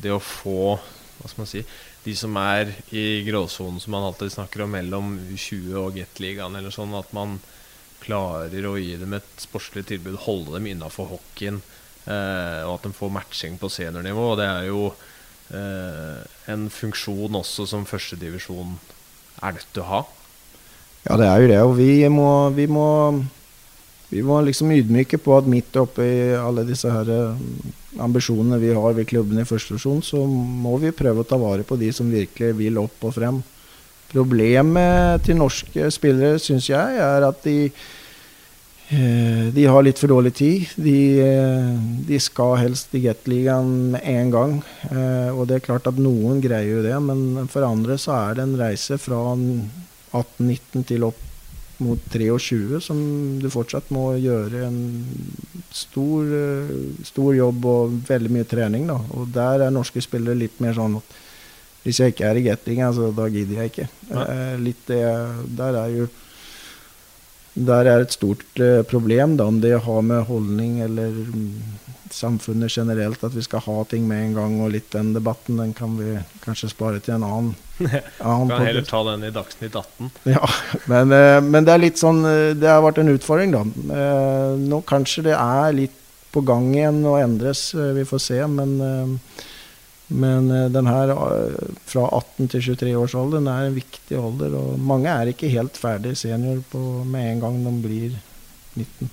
[0.00, 1.60] det å få Hva skal man si
[2.06, 6.72] De som er i gråsonen, som man alltid snakker om, mellom U20 og Gateligaen eller
[6.72, 7.36] sånn, at man
[8.04, 11.60] klarer å gi dem et sportslig tilbud, holde dem innafor hockeyen,
[12.06, 14.32] eh, og at de får matching på seniornivå.
[14.32, 14.82] Og det er jo
[15.50, 16.20] eh,
[16.52, 18.76] en funksjon også som førstedivisjon
[19.42, 20.02] er nødt til å ha.
[21.04, 21.62] Ja, det er jo det.
[21.68, 22.88] Og vi må, vi må,
[24.12, 26.06] vi må liksom ydmyke på at midt oppi
[26.38, 27.42] alle disse her eh,
[28.04, 31.66] ambisjonene vi har ved klubben i første divisjon, så må vi prøve å ta vare
[31.66, 33.42] på de som virkelig vil opp og frem.
[34.14, 37.56] Problemet til norske spillere, syns jeg, er at de
[38.94, 40.68] eh, de har litt for dårlig tid.
[40.78, 41.72] De, eh,
[42.06, 44.54] de skal helst i Gateligaen en gang.
[44.86, 48.38] Eh, og det er klart at noen greier jo det, men for andre så er
[48.38, 51.18] det en reise fra 18-19 til opp
[51.82, 52.98] mot 23 som
[53.42, 54.78] du fortsatt må gjøre en
[55.74, 56.30] stor,
[57.02, 58.86] stor jobb og veldig mye trening.
[58.86, 59.00] Da.
[59.18, 61.22] Og der er norske spillere litt mer sånn at
[61.84, 63.88] hvis jeg ikke er i getting, altså, da gidder jeg ikke.
[64.10, 65.02] Eh, litt det,
[65.58, 66.08] der er jo
[67.54, 71.62] der er et stort eh, problem, da, om det har med holdning eller mm,
[72.10, 74.56] samfunnet generelt, at vi skal ha ting med en gang.
[74.64, 77.52] Og litt den debatten den kan vi kanskje spare til en annen.
[78.18, 80.10] annen kan heller ta den i Dagsnytt 18.
[80.34, 80.42] Ja,
[80.90, 83.62] men, eh, men, det er litt sånn eh, Det har vært en utfordring, da.
[84.00, 86.00] Eh, nå kanskje det er litt
[86.34, 88.40] på gang igjen og endres, eh, vi får se.
[88.50, 88.74] Men
[90.12, 94.18] men eh, den her eh, fra 18 til 23 års alder den er en viktig
[94.20, 94.56] alder.
[94.58, 98.18] Og mange er ikke helt ferdig senior på, med en gang de blir
[98.76, 99.12] 19.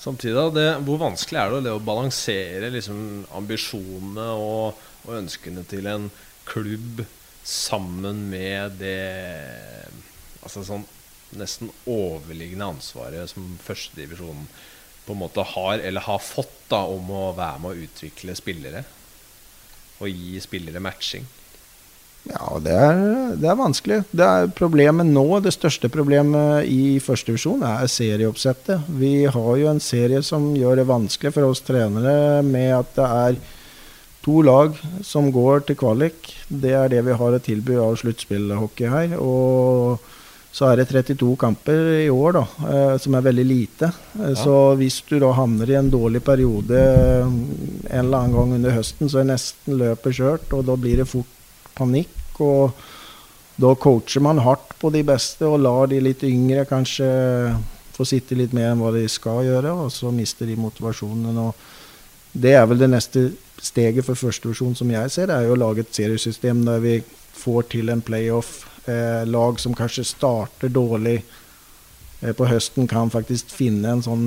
[0.00, 6.06] Samtidig, det, hvor vanskelig er det, å balansere liksom, ambisjonene og, og, ønskene til en
[6.48, 7.02] klubb
[7.44, 8.96] sammen med det
[10.40, 10.86] altså sånn
[11.36, 14.48] nesten overliggende ansvaret som førstedivisjonen
[15.04, 18.82] på en måte har, eller har fått, da, om å være med å utvikle spillere?
[20.00, 21.26] Å gi spillere matching?
[22.28, 22.98] Ja, det er,
[23.40, 24.02] det er, vanskelig.
[24.12, 28.90] Det er problemet nå, det største problemet i førstedivisjon, er serieoppsettet.
[29.00, 33.08] Vi har jo en serie som gjør det vanskelig for oss trenere med at det
[33.22, 33.40] er
[34.20, 36.28] to lag som går til kvalik.
[36.48, 39.16] Det er det vi har å tilby av sluttspillhockey her.
[39.16, 40.04] Og
[40.52, 43.92] så er det 32 kamper i år, da, eh, som er veldig lite.
[44.18, 44.36] Eh, ja.
[44.36, 46.80] Så hvis du da havner i en dårlig periode
[47.90, 51.10] en eller annen gang under høsten, så er nesten løpet kjørt, og da blir det
[51.10, 51.36] fort
[51.78, 52.16] panikk.
[52.40, 52.72] og
[53.60, 57.08] da coacher man hardt på de beste og lar de litt yngre kanskje
[57.92, 61.36] få sitte litt mer enn hva de skal gjøre, og så mister de motivasjonen.
[61.36, 61.54] og
[62.32, 63.26] Det er vel det neste
[63.60, 66.96] steget for førstevisjon, som jeg ser, det er jo å lage et seriesystem der vi
[67.36, 71.20] får til en playoff eh, lag som kanskje starter dårlig
[72.36, 74.24] på høsten, kan faktisk finne en sånn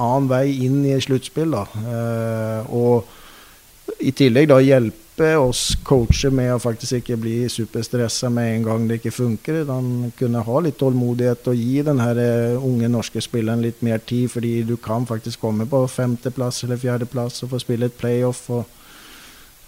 [0.00, 1.52] annen vei inn i sluttspill.
[1.56, 8.50] Eh, og i tillegg da hjelpe oss coacher med å faktisk ikke bli superstressa med
[8.54, 9.62] en gang det ikke funker.
[9.68, 14.30] De kunne ha litt tålmodighet og gi den eh, unge norske spilleren litt mer tid,
[14.32, 18.46] fordi du kan faktisk komme på femteplass eller fjerdeplass og få spille et playoff.
[18.50, 18.75] og Eh,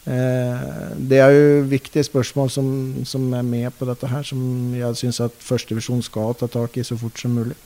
[0.09, 2.69] det er jo viktige spørsmål som,
[3.05, 4.41] som, er med på dette her, som
[4.73, 7.57] jeg syns at førstedivisjon skal ta tak i så fort som mulig.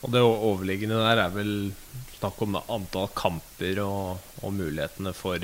[0.00, 1.52] Og det overliggende der er vel
[2.20, 5.42] snakk om antall kamper og, og mulighetene for,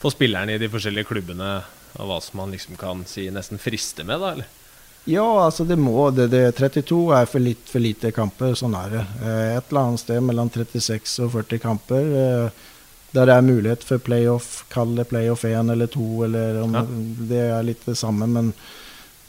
[0.00, 1.54] for, spillerne i de forskjellige klubbene,
[1.94, 4.60] og hva som man liksom kan si nesten friste med, da, eller?
[5.04, 8.94] Ja, altså det må det, det 32 er for, litt, for lite kamper, sånn er
[8.94, 9.02] det.
[9.20, 12.14] Eh, et eller annet sted mellom 36 og 40 kamper.
[12.22, 12.62] Eh,
[13.14, 16.80] der det er mulighet for playoff, kall det playoff 1 eller 2, eller om ja.
[17.30, 18.26] det er litt det samme.
[18.26, 18.48] Men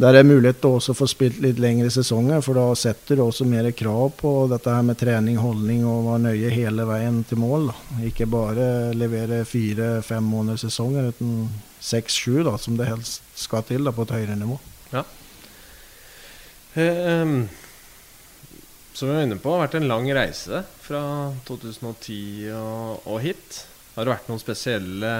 [0.02, 3.22] der er mulighet til også å få spilt litt lengre sesonger, for da setter du
[3.28, 7.40] også mer krav på dette her med trening, holdning og være nøye hele veien til
[7.44, 7.70] mål.
[7.70, 8.00] Da.
[8.10, 8.66] Ikke bare
[8.98, 11.46] levere fire-fem måneders sesonger, uten
[11.78, 14.58] seks-sju, som det helst skal til da, på et høyere nivå.
[14.96, 15.06] Ja.
[16.76, 17.46] Um,
[18.96, 21.06] som vi var inne på, det har vært en lang reise fra
[21.48, 22.20] 2010
[22.58, 23.62] og, og hit.
[23.96, 25.12] Har det vært noen spesielle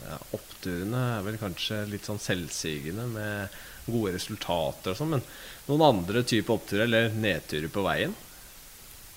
[0.00, 3.58] ja, Oppturene er vel kanskje litt sånn selvsigende med
[3.90, 5.24] gode resultater og sånn, men
[5.66, 8.14] noen andre typer oppturer eller nedturer på veien?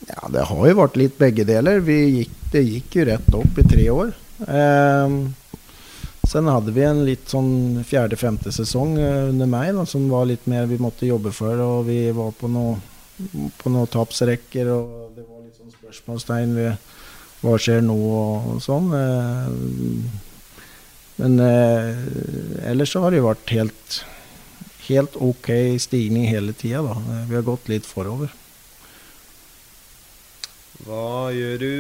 [0.08, 1.80] Ja, det har jo vært litt begge deler.
[1.86, 4.12] Gikk, det gikk jo rett opp i tre år.
[4.44, 5.16] Eh,
[6.28, 10.50] sen hadde vi en litt sånn fjerde-femte sesong eh, under meg da, som var litt
[10.52, 11.62] mer vi måtte jobbe for.
[11.64, 12.82] Og vi var på noen
[13.62, 16.93] på tapsrekker, og det var litt sånn spørsmålstegn ved
[17.44, 18.90] hva skjer nå og, sånn.
[18.98, 19.48] Eh,
[21.20, 21.92] men eh,
[22.72, 24.04] ellers så har det vært helt
[24.88, 26.82] helt ok stigning hele tida.
[27.30, 28.32] Vi har gått litt forover.
[30.84, 31.76] Hva gjør du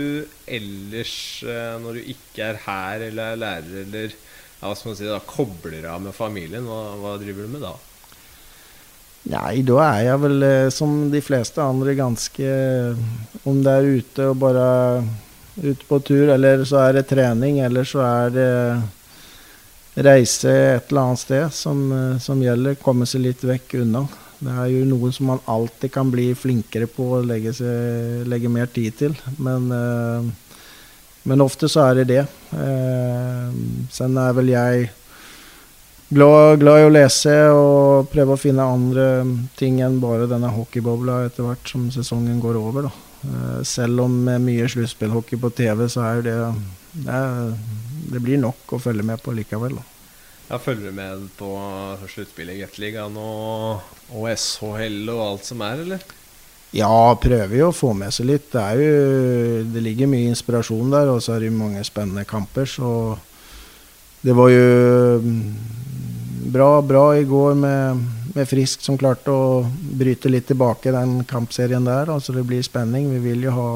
[0.47, 4.99] ellers eh, når du ikke er her eller er lærer eller ja, hva skal man
[4.99, 6.64] si da, kobler av med familien?
[6.70, 7.74] Hva, hva driver du med da?
[9.34, 12.47] Nei, da er jeg vel eh, som de fleste andre ganske
[13.47, 14.66] Om det er ute og bare
[15.62, 18.51] ute på tur, eller så er det trening, eller så er det
[19.95, 22.80] reise et eller annet sted som, eh, som, gjelder.
[22.82, 24.08] Komme seg litt vekk unna.
[24.43, 28.49] Det er jo noe som man alltid kan bli flinkere på å legge, seg, legge
[28.49, 29.16] mer tid til.
[29.38, 30.26] Men, øh,
[31.24, 32.26] men, ofte så er det det.
[32.58, 33.54] Eh,
[33.91, 34.89] sen er vel jeg
[36.10, 39.08] glad, glad, i å lese og prøve å finne andre
[39.56, 42.89] ting enn bare denne hockeybobla etter hvert som sesongen går over.
[42.89, 43.12] Da.
[43.24, 46.38] Eh, selv om med mye sluttspillhockey på TV, så er det,
[47.05, 47.53] det er,
[48.11, 49.78] det blir nok å følge med på likevel.
[49.80, 49.86] Da.
[50.49, 51.53] Ja, følger du med på
[52.11, 56.03] sluttspillet i Gateligaen og, og SHL og alt som er, eller?
[56.74, 58.49] Ja, prøver jo å få med seg litt.
[58.51, 62.65] Det, jo, det ligger mye inspirasjon der, og så er det mange spennende kamper.
[62.69, 62.89] Så
[64.26, 65.43] det var jo mm,
[66.53, 68.01] bra, bra i går med,
[68.34, 72.11] med Frisk som klarte å bryte litt tilbake den kampserien der.
[72.13, 73.11] Altså det blir spenning.
[73.13, 73.69] Vi vil jo ha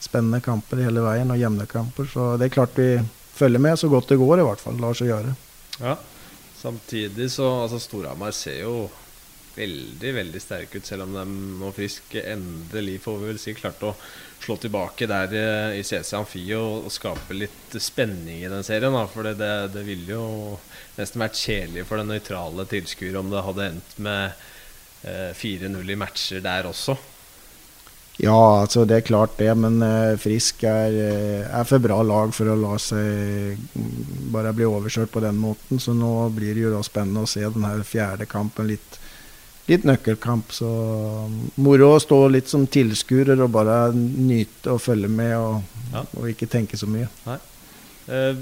[0.00, 2.08] spennende kamper hele veien, og jevne kamper.
[2.10, 2.92] Så det er klart vi
[3.36, 4.80] følger med så godt det går, i hvert fall.
[4.82, 5.36] Lar seg gjøre.
[5.80, 5.98] Ja.
[6.60, 8.74] Samtidig så altså Storhamar ser jo
[9.54, 11.24] veldig veldig sterke ut, selv om de
[11.60, 13.94] nå frisk endelig får vi vel si klarte å
[14.44, 18.94] slå tilbake der eh, i CC Amfi og, og skape litt spenning i den serien.
[18.96, 19.06] Da.
[19.10, 20.26] For det, det, ville jo
[20.96, 24.42] nesten vært kjedelig for den nøytrale tilskuer om det hadde endt med
[25.04, 26.96] eh, 4-0 i matcher der også.
[28.20, 32.34] Ja, altså det er klart det, men uh, Frisk er, uh, er, for bra lag
[32.36, 33.56] for å la seg
[34.34, 35.80] bare bli overkjørt på den måten.
[35.80, 38.68] Så nå blir det jo da spennende å se den her fjerde kampen.
[38.68, 38.99] Litt,
[39.70, 40.52] litt nøkkelkamp.
[40.54, 40.68] Så
[41.62, 46.04] moro å stå litt som tilskuer og bare nyte og følge med og, ja.
[46.18, 47.08] og ikke tenke så mye.
[48.10, 48.34] Uh,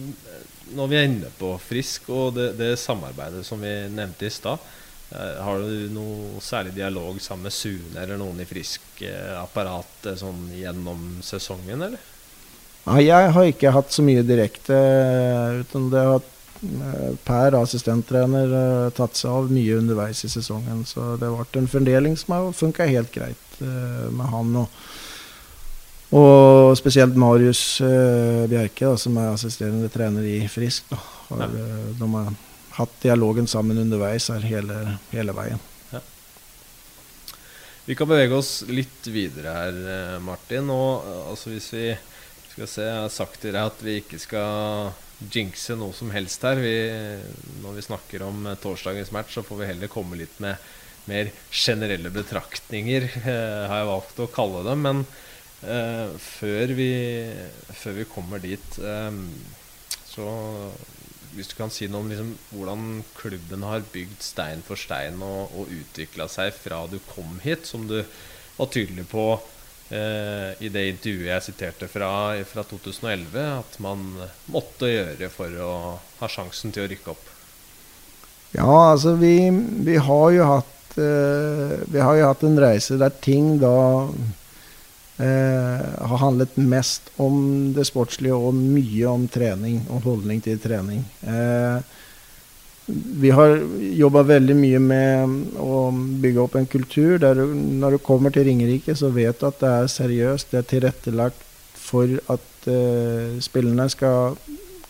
[0.76, 4.60] når vi er inne på Frisk og det, det samarbeidet som vi nevnte i stad.
[5.08, 10.50] Eh, har du noe særlig dialog sammen med Sune eller noen i Frisk-apparatet eh, sånn
[10.52, 12.02] gjennom sesongen, eller?
[12.88, 14.76] Nei, jeg har ikke hatt så mye direkte,
[15.62, 16.34] uten det har eh,
[17.24, 18.54] Per, assistenttrener,
[18.96, 20.82] tatt seg av mye underveis i sesongen.
[20.88, 24.56] Så det vært en fordeling som har funka helt greit med han.
[24.64, 24.82] Og,
[26.18, 30.90] og spesielt Marius Bjerke, da, som er assisterende trener i Frisk.
[30.90, 30.98] Da,
[31.30, 31.54] har,
[32.00, 32.34] de har
[32.78, 34.76] hatt dialogen sammen underveis her hele,
[35.11, 35.61] hele veien.
[35.90, 36.02] Ja.
[37.88, 40.70] Vi kan bevege oss litt videre her, eh, Martin.
[40.70, 41.86] Og, eh, altså hvis vi
[42.52, 46.44] skal se, Jeg har sagt til deg at vi ikke skal jinxe noe som helst
[46.46, 46.60] her.
[46.62, 46.74] Vi,
[47.62, 50.60] når vi snakker om eh, torsdagens match, så får vi heller komme litt med
[51.08, 54.82] mer generelle betraktninger, har jeg valgt å kalle dem.
[54.84, 54.98] Men
[55.64, 56.90] uh, før, vi,
[57.72, 59.22] før, vi, kommer dit, um,
[60.04, 60.26] så
[61.32, 62.84] hvis du kan si noe om liksom, hvordan
[63.16, 67.86] klubben har bygd stein for stein og, og utvikla seg fra du kom hit, som
[67.88, 68.02] du
[68.58, 69.57] var tydelig på eh,
[69.89, 72.11] i det intervjuet jeg siterte fra,
[72.45, 74.03] fra 2011, at man
[74.53, 75.72] måtte gjøre for å
[76.18, 77.30] ha sjansen til å rykke opp?
[78.57, 79.51] Ja, altså vi,
[79.84, 84.09] vi har jo hatt eh, Vi har jo hatt en reise der ting da
[85.20, 91.05] eh, har handlet mest om det sportslige og mye om trening og holdning til trening.
[91.20, 91.76] Eh,
[92.89, 93.59] vi har
[94.01, 98.47] jobba veldig mye med å bygge opp en kultur der du, når du kommer til
[98.49, 100.53] Ringerike, så vet du at det er seriøst.
[100.53, 101.45] Det er tilrettelagt
[101.76, 104.39] for at uh, spillerne skal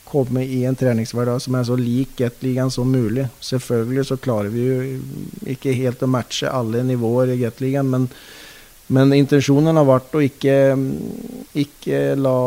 [0.09, 3.27] komme i en treningshverdag som er så lik Gateligaen som mulig.
[3.45, 4.79] Selvfølgelig så klarer vi jo
[5.55, 8.07] ikke helt å matche alle nivåer i Gateligaen, men,
[8.95, 10.55] men intensjonen har vært å ikke,
[11.61, 12.39] ikke la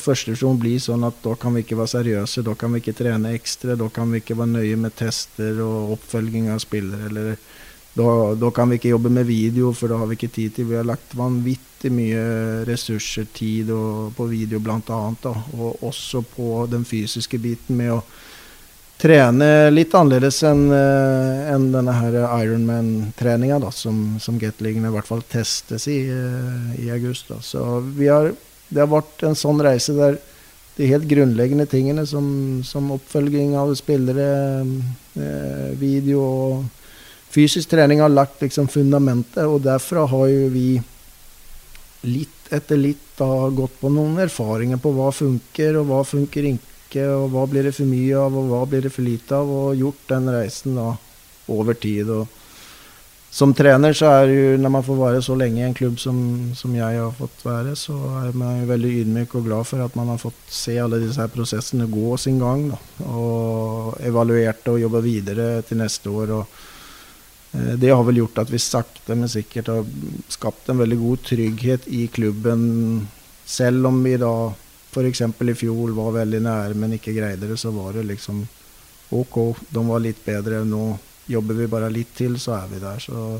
[0.00, 3.34] førstedivisjon bli sånn at da kan vi ikke være seriøse, da kan vi ikke trene
[3.36, 7.10] ekstra, da kan vi ikke være nøye med tester og oppfølging av spillere.
[7.10, 7.36] eller
[7.94, 10.66] da, da, kan vi ikke jobbe med video, for da har vi ikke tid til.
[10.66, 12.24] Vi har lagt vanvittig mye
[12.66, 14.98] ressurser, tid og, på video bl.a.
[15.54, 18.00] Og også på den fysiske biten med å
[19.00, 25.24] trene litt annerledes enn uh, en denne her Ironman-treninga som, som Gatling i hvert fall
[25.28, 27.28] testes i uh, i august.
[27.32, 27.40] Da.
[27.42, 28.32] Så har,
[28.68, 30.20] det har vært en sånn reise der
[30.74, 32.26] de helt grunnleggende tingene som,
[32.66, 34.30] som oppfølging av spillere,
[34.64, 36.64] uh, video og
[37.34, 40.68] fysisk trening har lagt liksom fundamentet, og derfra har jo vi
[42.04, 46.73] litt etter litt da gått på noen erfaringer på hva funker, og hva funker ikke,
[46.94, 49.78] og hva blir det for mye av, og hva blir det for lite av, og
[49.78, 50.92] gjort den reisen da
[51.50, 52.10] over tid.
[53.34, 55.98] som trener så er det jo, når man får være så lenge i en klubb
[55.98, 59.82] som, som jeg har fått være, så er man jo veldig ydmyk og glad for
[59.82, 62.68] at man har fått se alle disse her prosessene gå sin gang.
[62.70, 62.78] Da,
[63.10, 66.36] og evaluert og jobba videre til neste år.
[66.38, 66.46] og
[67.54, 69.86] Eh, det har vel gjort at vi sakte, men sikkert har
[70.32, 73.06] skapt en veldig god trygghet i klubben.
[73.46, 74.34] Selv om vi da
[74.94, 75.20] f.eks.
[75.26, 78.44] i fjor var veldig nære, men ikke greide det, så var det liksom
[79.14, 79.38] OK.
[79.68, 80.62] De var litt bedre.
[80.64, 80.94] Nå
[81.26, 83.00] jobber vi bare litt til, så er vi der.
[83.02, 83.38] Så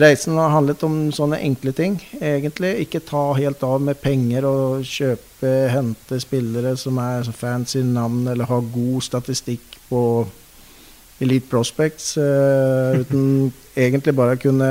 [0.00, 2.74] reisen har handlet om sånne enkle ting, egentlig.
[2.86, 8.48] Ikke ta helt av med penger og kjøpe, hente spillere som er fancy navn, eller
[8.50, 10.02] har god statistikk på
[11.22, 13.52] Elite Prospects uh, uten
[13.84, 14.70] egentlig bare kunne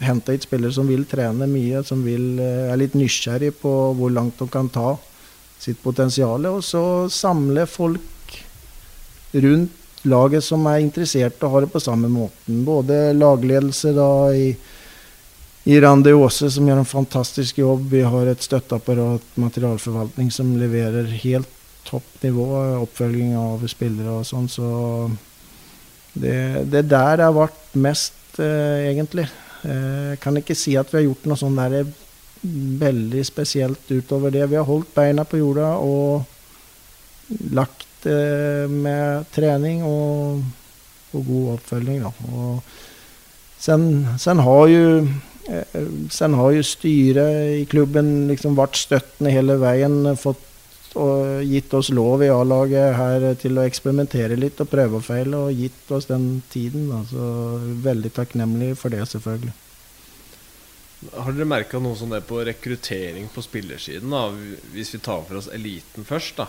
[0.00, 4.12] hente hit spillere som vil trene mye, som vil, uh, er litt nysgjerrig på hvor
[4.12, 4.94] langt de kan ta
[5.66, 6.46] sitt potensial.
[6.50, 8.38] Og så samle folk
[9.36, 12.62] rundt laget som er interessert og har det på samme måten.
[12.66, 14.48] Både lagledelse da i,
[15.66, 17.88] i Randi Aase, som gjør en fantastisk jobb.
[17.90, 21.50] Vi har et støtteapparat, materialforvaltning, som leverer helt
[21.86, 22.46] topp nivå.
[22.84, 24.48] Oppfølging av spillere og sånn.
[24.50, 24.68] Så
[26.14, 26.38] det,
[26.72, 29.26] det der har vært mest, eh, egentlig.
[29.66, 31.80] Jeg eh, kan ikke si at vi har gjort noe sånn der
[32.80, 34.46] veldig spesielt utover det.
[34.50, 36.24] Vi har holdt beina på jorda og
[37.56, 40.42] lagt eh, med trening og,
[41.12, 42.02] og god oppfølging.
[42.04, 42.12] Da.
[42.32, 42.60] Og
[43.58, 44.84] sen, sen, har jo
[45.50, 50.02] eh, Sen har jo styret i klubben liksom vært støttende hele veien.
[50.20, 50.42] Fått
[50.96, 55.36] og gitt oss lov i A-laget her til å eksperimentere litt og prøve og feile,
[55.36, 56.88] og gitt oss den tiden.
[56.96, 59.52] Altså, veldig takknemlig for det, selvfølgelig.
[61.12, 64.12] Har dere merka noe sånn det på rekruttering på spillersiden?
[64.12, 64.30] da?
[64.72, 66.40] Hvis vi tar for oss eliten først.
[66.40, 66.48] da.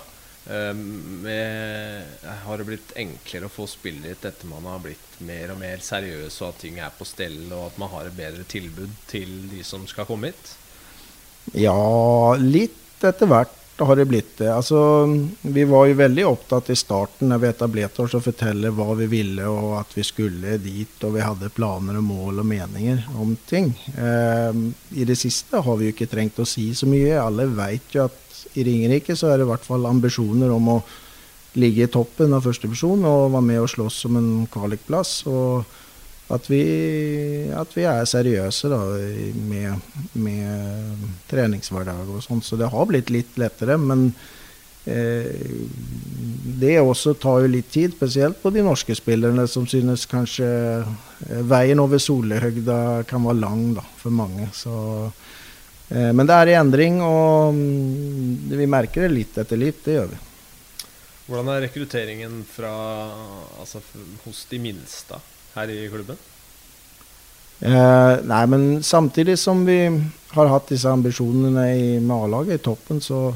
[0.49, 2.05] Ehm, med,
[2.45, 5.83] har det blitt enklere å få spillere hit etter man har blitt mer og mer
[5.83, 9.33] seriøs, og at ting er på stell, og at man har et bedre tilbud til
[9.51, 10.53] de som skal komme hit?
[11.57, 11.75] Ja,
[12.39, 14.49] litt etter hvert har det blitt det.
[14.49, 14.79] Altså,
[15.41, 19.05] vi var jo veldig opptatt i starten når vi etablerte oss, å fortelle hva vi
[19.11, 20.95] ville og at vi skulle dit.
[21.05, 23.73] Og vi hadde planer og mål og meninger om ting.
[23.93, 24.61] Eh,
[24.97, 27.19] I det siste har vi jo ikke trengt å si så mye.
[27.21, 28.23] Alle vet jo at
[28.57, 30.79] i Ringerike så er det i hvert fall ambisjoner om å
[31.57, 35.19] ligge i toppen av førstevisjon og være med og slåss om en kvalikplass.
[35.29, 35.65] og
[36.27, 36.63] at vi,
[37.55, 38.79] at vi, er seriøse da,
[39.47, 42.43] med, med treningshverdag og sånn.
[42.43, 43.77] Så det har blitt litt lettere.
[43.79, 44.09] Men
[44.83, 45.31] eh,
[46.59, 50.49] det også tar jo litt tid, spesielt på de norske spillerne, som synes kanskje
[50.83, 54.49] eh, veien over solhøgda kan være lang da, for mange.
[54.57, 54.75] Så,
[55.93, 59.79] eh, men det er i endring, og mm, vi merker det litt etter litt.
[59.87, 60.21] Det gjør vi.
[61.27, 62.75] Hvordan er rekrutteringen fra,
[63.63, 63.79] altså,
[64.27, 65.23] hos de minste?
[65.57, 66.19] Her i klubben?
[67.59, 69.79] Eh, nei, men samtidig som vi
[70.35, 73.31] har hatt disse ambisjonene i, med A-laget i toppen, så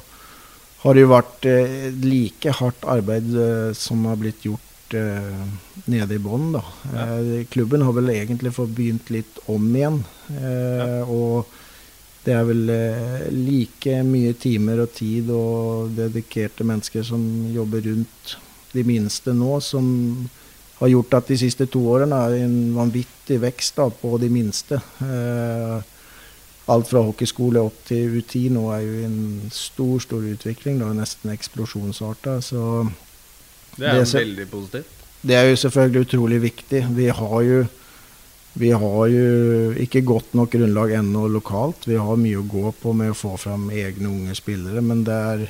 [0.83, 5.41] har det jo vært eh, like hardt arbeid eh, som har blitt gjort eh,
[5.89, 6.53] nede i bånn.
[6.57, 7.07] Ja.
[7.17, 10.03] Eh, klubben har vel egentlig fått begynt litt om igjen.
[10.35, 11.01] Eh, ja.
[11.09, 11.57] Og
[12.21, 12.67] det er vel
[13.33, 18.35] like mye timer og tid og dedikerte mennesker som jobber rundt
[18.75, 19.87] de minste nå, som
[20.81, 24.79] har gjort at de siste to årene er en vanvittig vekst da, på de minste.
[25.05, 25.89] Eh,
[26.71, 29.19] alt fra hockeyskole opp til U10 nå er jo en
[29.53, 30.79] stor stor utvikling.
[30.81, 32.39] Da, nesten eksplosjonsarta.
[32.45, 32.63] Så
[33.77, 35.05] det er det, veldig positivt.
[35.21, 36.83] Det er jo selvfølgelig utrolig viktig.
[36.97, 37.63] Vi har jo,
[38.57, 41.85] vi har jo ikke godt nok grunnlag ennå lokalt.
[41.85, 44.81] Vi har mye å gå på med å få fram egne unge spillere.
[44.81, 45.45] Men det er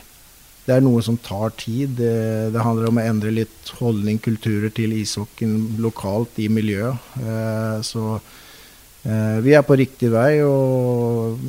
[0.65, 1.95] det er noe som tar tid.
[1.97, 2.13] Det,
[2.53, 7.11] det, handler om å endre litt holdning, kulturer til ishockeyen lokalt i miljøet.
[7.17, 11.41] Eh, så eh, vi er på riktig vei, og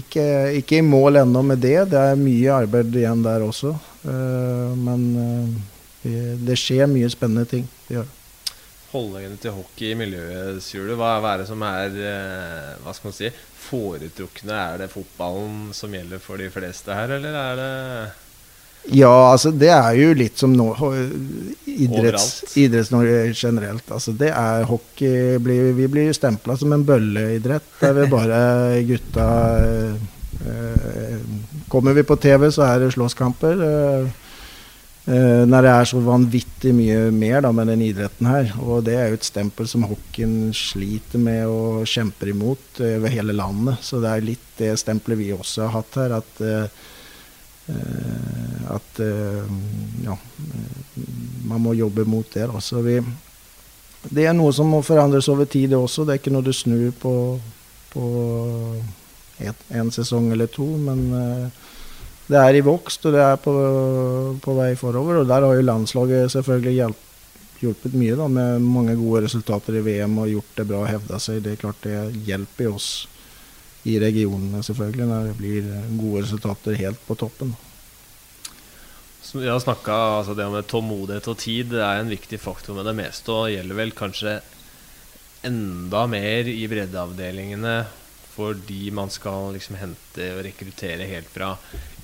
[0.00, 0.26] ikke,
[0.60, 1.78] ikke i mål ennå med det.
[1.94, 3.74] Det er mye arbeid igjen der også.
[4.02, 5.10] Eh, men
[6.06, 7.68] eh, det skjer mye spennende ting.
[7.86, 8.16] Det gjør
[8.90, 10.96] holdningene til hockey i miljøet, sier du?
[10.98, 13.30] Hva er det som er eh, hva skal man si,
[13.68, 14.56] foretrukne?
[14.56, 17.70] Er det fotballen som gjelder for de fleste her, eller er det
[18.88, 20.70] ja, altså det er jo litt som no,
[21.68, 23.84] idretts, Idretts-Norge generelt.
[23.92, 28.40] Altså det er hockey blir, Vi blir jo stempla som en bølleidrett der vi bare
[28.90, 29.28] gutta
[29.60, 31.20] eh,
[31.70, 33.64] Kommer vi på TV, så er det slåsskamper.
[33.68, 34.06] Eh,
[35.12, 38.54] eh, når det er så vanvittig mye mer da, med den idretten her.
[38.64, 43.12] Og det er jo et stempel som hockeyen sliter med og kjemper imot eh, over
[43.12, 43.84] hele landet.
[43.84, 46.16] Så det er litt det stempelet vi også har hatt her.
[46.24, 46.80] at eh,
[47.70, 47.99] Eh,
[48.70, 49.50] at eh,
[50.04, 50.16] ja,
[51.50, 52.46] man må jobbe mot det.
[52.50, 52.82] Da.
[52.86, 52.96] Vi,
[54.08, 56.06] det er noe som må forandres over tid også.
[56.06, 57.14] Det er ikke noe du snur på,
[57.92, 58.06] på
[59.40, 60.66] et, en sesong eller to.
[60.88, 61.68] Men eh,
[62.30, 63.54] det er i vokst, og det er på,
[64.42, 65.22] på vei forover.
[65.22, 67.06] Og der har jo landslaget selvfølgelig hjulpet
[67.60, 71.18] hjulpet mye da, med mange gode resultater i VM og gjort det bra og hevda
[71.20, 71.42] seg.
[71.44, 72.90] Det er klart det hjelper oss
[73.88, 77.52] i regionene, selvfølgelig, når det blir gode resultater helt på toppen.
[79.20, 82.88] Vi har snakka altså Det med tålmodighet og tid det er en viktig faktor med
[82.88, 84.40] det meste, og gjelder vel kanskje
[85.46, 87.76] enda mer i breddeavdelingene
[88.30, 91.54] fordi man skal liksom hente og rekruttere helt fra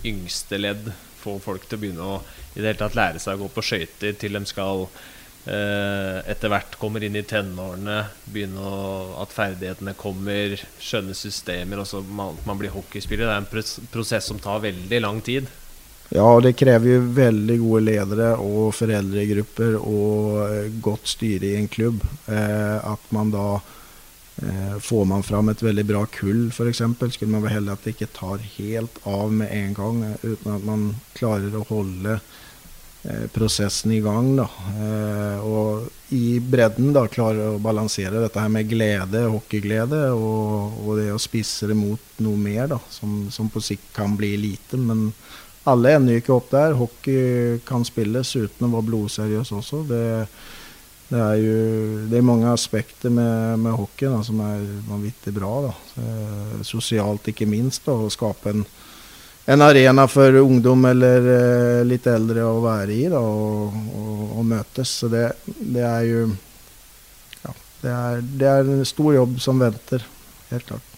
[0.07, 0.89] yngste ledd.
[1.23, 2.17] Få folk til å begynne å
[2.55, 6.53] i det hele tatt lære seg å gå på skøyter til de skal eh, etter
[6.53, 7.99] hvert kommer inn i tenårene,
[8.29, 8.81] begynne å,
[9.23, 13.31] at ferdighetene kommer, skjønne systemer, og så man, man blir hockeyspiller.
[13.31, 15.49] Det er en prosess som tar veldig lang tid.
[16.15, 21.67] Ja, det krever jo veldig gode ledere og foreldregrupper og eh, godt styre i en
[21.71, 22.05] klubb.
[22.31, 26.85] Eh, at man da eh, får man fram et veldig bra kull, f.eks.
[27.17, 30.55] Skulle man være heldig at det ikke tar helt av med en gang, eh, uten
[30.55, 30.85] at man
[31.19, 34.37] klarer å holde eh, prosessen i gang.
[34.39, 34.47] Da.
[35.43, 41.09] Og i bredden da klare å balansere dette her med glede, hockeyglede, og, og det
[41.11, 44.79] å spisse det mot noe mer, da, som, som på sikt kan bli lite.
[44.79, 45.09] men
[45.67, 46.77] alle ender ikke opp der.
[46.79, 49.83] Hockey kan spilles uten å være blodseriøs også.
[49.89, 50.03] Det,
[51.11, 51.57] det, er jo
[52.11, 55.53] det er mange aspekter med, med hockey da, som er vanvittig bra.
[55.67, 55.75] Da.
[56.67, 57.85] Sosialt ikke minst.
[57.89, 58.63] Da, å skape en,
[59.51, 64.51] en, arena for ungdom eller eh, litt eldre å være i da, og, og, og
[64.55, 64.99] møtes.
[65.03, 66.27] Så det, det er jo
[67.43, 70.07] ja, det er, det er en stor jobb som venter.
[70.53, 70.93] Helt klart.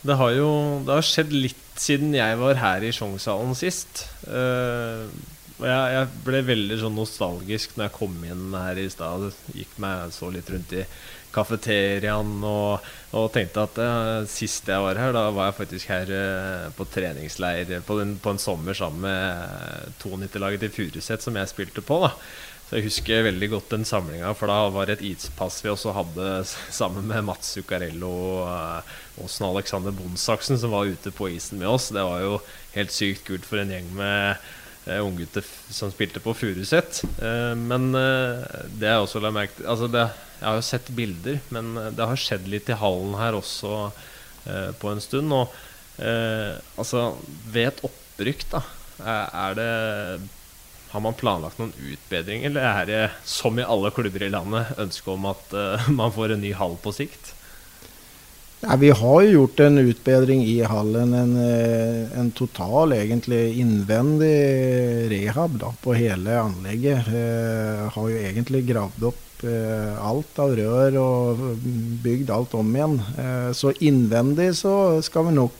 [0.00, 0.52] Det har jo
[0.86, 4.04] det har skjedd litt siden jeg var her i Sjongsalen sist.
[4.26, 5.08] Uh,
[5.60, 9.28] og jeg, jeg, ble veldig sånn nostalgisk når jeg kom inn her i stad.
[9.52, 10.84] Gikk meg så litt rundt i
[11.30, 16.10] kafeteriaen og, og, tenkte at uh, sist jeg var her, da var jeg faktisk her
[16.10, 21.52] uh, på treningsleir på, den, på, en sommer sammen med 92-laget til Furuset, som jeg
[21.52, 22.00] spilte på.
[22.06, 22.14] da
[22.70, 25.90] så Jeg husker veldig godt den samlinga, for da var det et ispass vi også
[25.90, 26.26] hadde
[26.70, 28.12] sammen med Mats Zuccarello
[28.44, 31.88] og Åsen Alexander Bonsaksen, som var ute på isen med oss.
[31.90, 32.38] Det var jo
[32.76, 34.46] helt sykt kult for en gjeng med
[34.86, 37.02] uh, unggutter som spilte på Furuset.
[37.18, 40.06] Uh, men det er også la merke altså det,
[40.38, 43.88] Jeg har jo sett bilder, men det har skjedd litt i hallen her også
[44.78, 45.34] på en stund.
[45.34, 45.50] Og
[46.78, 47.08] altså,
[47.50, 48.62] ved et opprykk, da,
[49.02, 49.72] er det
[50.90, 55.12] har man planlagt noen utbedring, eller er det, som i alle klubber i landet, ønske
[55.14, 57.34] om at uh, man får en ny hall på sikt?
[58.60, 61.14] Ja, vi har jo gjort en utbedring i hallen.
[61.16, 67.08] En, eh, en total, egentlig innvendig rehab da, på hele anlegget.
[67.08, 71.40] Eh, har jo egentlig gravd opp eh, alt av rør og
[72.04, 73.00] bygd alt om igjen.
[73.16, 74.74] Eh, så innvendig så
[75.08, 75.56] skal vi nok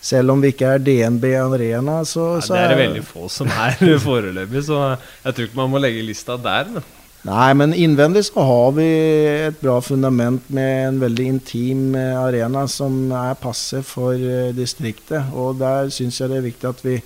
[0.00, 3.50] selv om vi ikke er DNB Arena, så, så Det er det veldig få som
[3.50, 4.84] er foreløpig, så
[5.24, 6.70] jeg tror ikke man må legge lista der.
[6.76, 6.86] Men.
[7.26, 8.86] Nei, men innvendig så har vi
[9.48, 15.32] et bra fundament med en veldig intim eh, arena som er passe for eh, distriktet.
[15.34, 16.98] Og der syns jeg det er viktig at vi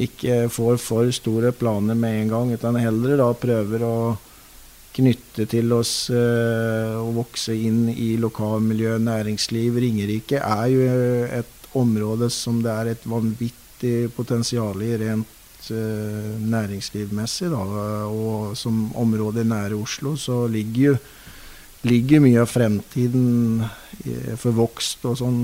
[0.00, 3.96] ikke får for store planer med en gang, utan heller da prøver å
[4.94, 9.78] knytte til oss uh, og vokse inn i lokalmiljø, næringsliv.
[9.82, 10.86] Ringerike er jo
[11.40, 17.50] et område som det er et vanvittig potensial i rent uh, næringslivmessig.
[17.52, 17.62] Da.
[18.10, 21.00] Og som område nære Oslo så ligger jo
[21.88, 23.62] ligger mye av fremtiden
[24.36, 25.38] for vokst og sånn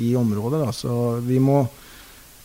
[0.00, 0.62] i området.
[0.62, 0.70] Da.
[0.72, 1.58] Så vi må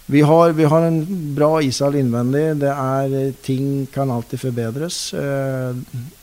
[0.10, 2.62] vi har, vi har, en bra ishall innvendig.
[2.62, 5.00] Det er, ting kan alltid forbedres.
[5.14, 5.80] Eh,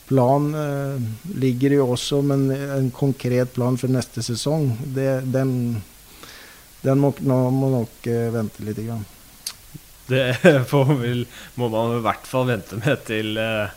[0.09, 1.03] plan eh,
[1.37, 5.51] ligger jo også, men en konkret plan for neste sesong, det, den,
[6.85, 8.79] den må, må, nok eh, vente litt.
[8.85, 9.05] Grann.
[10.07, 10.37] Det
[10.71, 11.25] vel,
[11.57, 13.73] må man i hvert fall vente med til eh,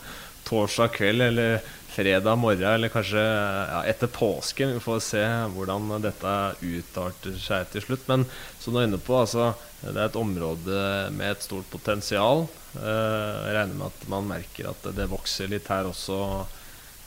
[0.49, 1.59] torsdag kveld eller
[1.99, 4.77] fredag morgen, eller kanskje ja, etter påsken.
[4.77, 8.05] Vi får se hvordan dette utarter seg til slutt.
[8.11, 8.27] Men
[8.61, 9.51] som du er inne på, altså,
[9.81, 10.79] det er et område
[11.17, 12.45] med et stort potensial.
[12.77, 16.21] Eh, jeg regner med at man merker at det vokser litt her også,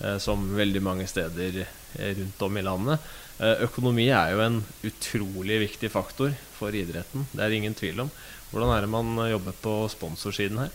[0.02, 1.64] eh, som veldig mange steder
[2.02, 3.12] rundt om i landet.
[3.42, 7.26] Eh, økonomi er jo en utrolig viktig faktor for idretten.
[7.34, 8.12] Det er ingen tvil om.
[8.52, 10.72] Hvordan er det man jobber på sponsorsiden her?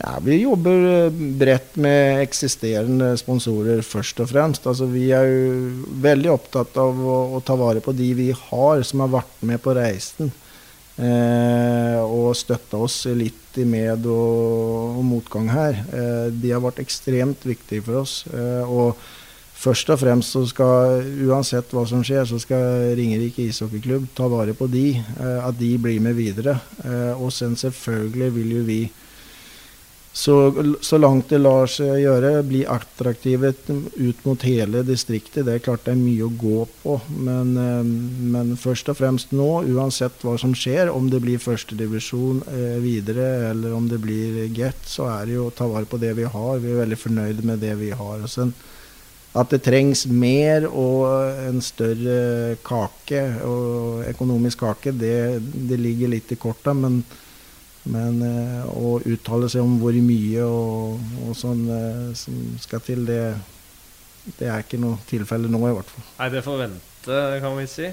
[0.00, 4.66] Ja, vi jobber eh, bredt med eksisterende sponsorer først og fremst.
[4.66, 8.82] Altså, vi er jo veldig opptatt av å, å, ta vare på de vi har
[8.88, 10.32] som har vært med på reisen.
[10.96, 15.82] Eh, og støtta oss litt i med- og, og motgang her.
[15.92, 18.22] Eh, de har vært ekstremt viktige for oss.
[18.32, 18.96] Eh, og
[19.62, 24.56] først og fremst så skal, uansett hva som skjer, så skal Ringerike ishockeyklubb ta vare
[24.58, 24.88] på de.
[24.98, 26.58] Eh, at de blir med videre.
[26.84, 28.82] Eh, og sen selvfølgelig vil jo vi
[30.14, 35.46] så, så, langt det lar seg gjøre, bli attraktive ut mot hele distriktet.
[35.46, 37.92] Det er klart det er mye å gå på, men, eh,
[38.34, 43.30] men først og fremst nå, uansett hva som skjer, om det blir førstedivisjon eh, videre
[43.54, 46.28] eller om det blir get, så er det jo å ta vare på det vi
[46.28, 46.60] har.
[46.60, 48.20] Vi er veldig fornøyde med det vi har.
[48.20, 48.52] Og sen,
[49.32, 51.06] at det trengs mer og
[51.48, 56.74] en større kake, og økonomisk kake, det, det ligger litt i korta.
[56.76, 57.02] men
[57.90, 63.02] men eh, å uttale seg om hvor mye og, og sånn eh, som skal til,
[63.08, 63.34] det,
[64.36, 66.06] det, er ikke noe tilfelle nå, i hvert fall.
[66.20, 67.88] Nei, det får vente, kan vi si.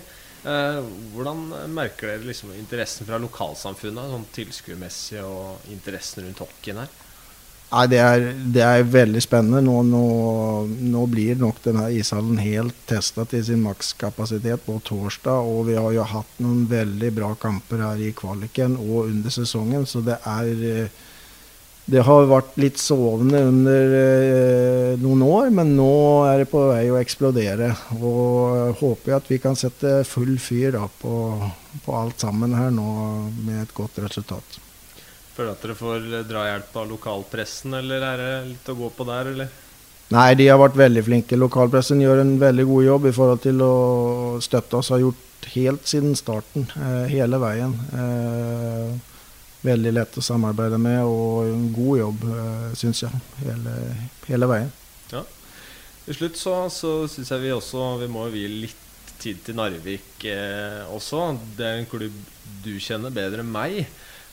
[0.45, 0.79] Eh,
[1.15, 1.41] hvordan
[1.73, 6.93] merker dere liksom interessen fra lokalsamfunnet, sånn tilskuermessig, og interessen rundt hockeyen her?
[7.69, 9.61] Nei, det er, det er, veldig spennende.
[9.61, 10.05] Nå, nå,
[10.89, 15.45] nå, blir nok denne ishallen helt testa til sin makskapasitet på torsdag.
[15.45, 19.85] Og vi har jo hatt noen veldig bra kamper her i kvaliken og under sesongen.
[19.89, 21.05] Så det er eh,
[21.89, 25.93] Det har vært litt sovende under eh, noen år, men nå
[26.29, 27.71] er det på vei å eksplodere.
[27.97, 31.13] Og håper at vi kan sette full fyr da, på,
[31.85, 32.89] på alt sammen her nå
[33.45, 34.58] med et godt resultat.
[35.39, 39.05] Føler at dere får dra hjelp av lokalpressen, eller er det litt å gå på
[39.07, 39.51] der, eller?
[40.11, 41.37] Nei, de har vært veldig flinke.
[41.39, 43.75] Lokalpressen gjør en veldig god jobb i forhold til å
[44.43, 44.89] støtte oss.
[44.91, 47.71] Har gjort helt siden starten, eh, hele veien.
[48.01, 48.97] Eh,
[49.63, 53.77] veldig lett å samarbeide med, og en god jobb, eh, syns jeg, hele,
[54.27, 54.75] hele, veien.
[55.13, 55.23] Ja.
[56.03, 60.27] Til slutt så, så syns jeg vi også vi må vie litt tid til Narvik
[60.27, 61.31] eh, også.
[61.55, 62.19] Det er en klubb
[62.65, 63.85] du kjenner bedre enn meg.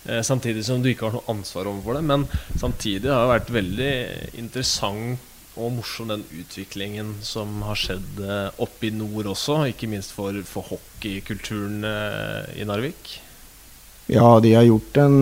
[0.08, 2.04] Eh, samtidig som du ikke har noe ansvar overfor det.
[2.06, 2.26] Men
[2.60, 3.94] samtidig har det vært veldig
[4.42, 9.62] interessant og morsom den utviklingen som har skjedd eh, oppe i nord også.
[9.72, 13.16] Ikke minst for, for hockeykulturen eh, i Narvik.
[14.12, 15.16] Ja, de har gjort en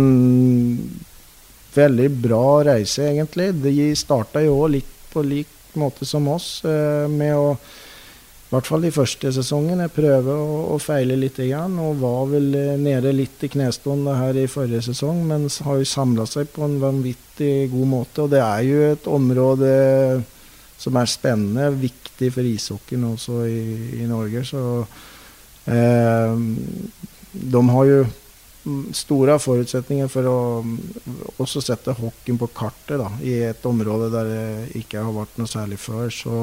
[1.74, 3.52] veldig bra reise, egentlig.
[3.62, 7.54] De starta jo litt på lik måte som oss, med å
[8.54, 9.88] i hvert fall de første sesongene.
[9.90, 10.34] Prøve
[10.70, 11.40] å, feile litt.
[11.42, 15.80] Igjen, og var vel eh, nede litt i knestående her i forrige sesong, men har
[15.80, 18.22] jo samla seg på en vanvittig god måte.
[18.22, 19.72] Og det er jo et område
[20.78, 23.64] som er spennende, viktig for ishockeyen også i,
[23.98, 24.44] i, Norge.
[24.46, 24.62] Så
[25.74, 26.38] eh,
[27.34, 27.98] de har jo
[28.94, 30.38] store forutsetninger for å
[31.42, 35.50] også sette hockeyen på kartet da, i et område der det ikke har vært noe
[35.50, 36.06] særlig før.
[36.14, 36.38] så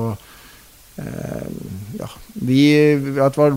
[1.98, 2.64] ja, vi,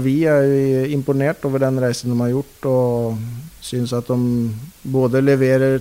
[0.04, 4.50] vi er imponert over den reisen de har gjort, og syns at de
[4.82, 5.80] både leverer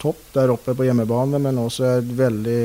[0.00, 2.60] topp der oppe på hjemmebane, men også er et veldig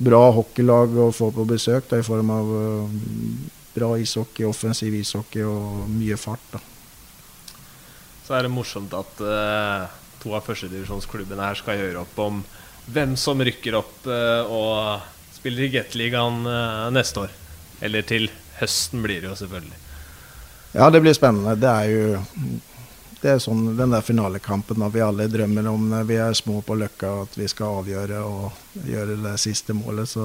[0.00, 2.98] bra hockeylag å få på besøk da, i form av uh,
[3.74, 6.54] bra ishockey, offensiv ishockey og mye fart.
[6.54, 6.62] Da.
[8.26, 9.86] Så er det morsomt at uh,
[10.22, 12.42] to av førstedivisjonsklubbene her skal gjøre opp om
[12.90, 16.42] hvem som rykker opp uh, og spiller i Gateligaen
[16.92, 17.39] neste år.
[17.80, 18.28] Eller til
[18.60, 19.78] høsten blir det jo selvfølgelig.
[20.76, 21.56] Ja, det blir spennende.
[21.58, 22.18] Det er jo
[23.20, 26.76] det er sånn den der finalekampen vi alle drømmer om når vi er små på
[26.80, 30.08] Løkka, at vi skal avgjøre og gjøre det siste målet.
[30.08, 30.24] Så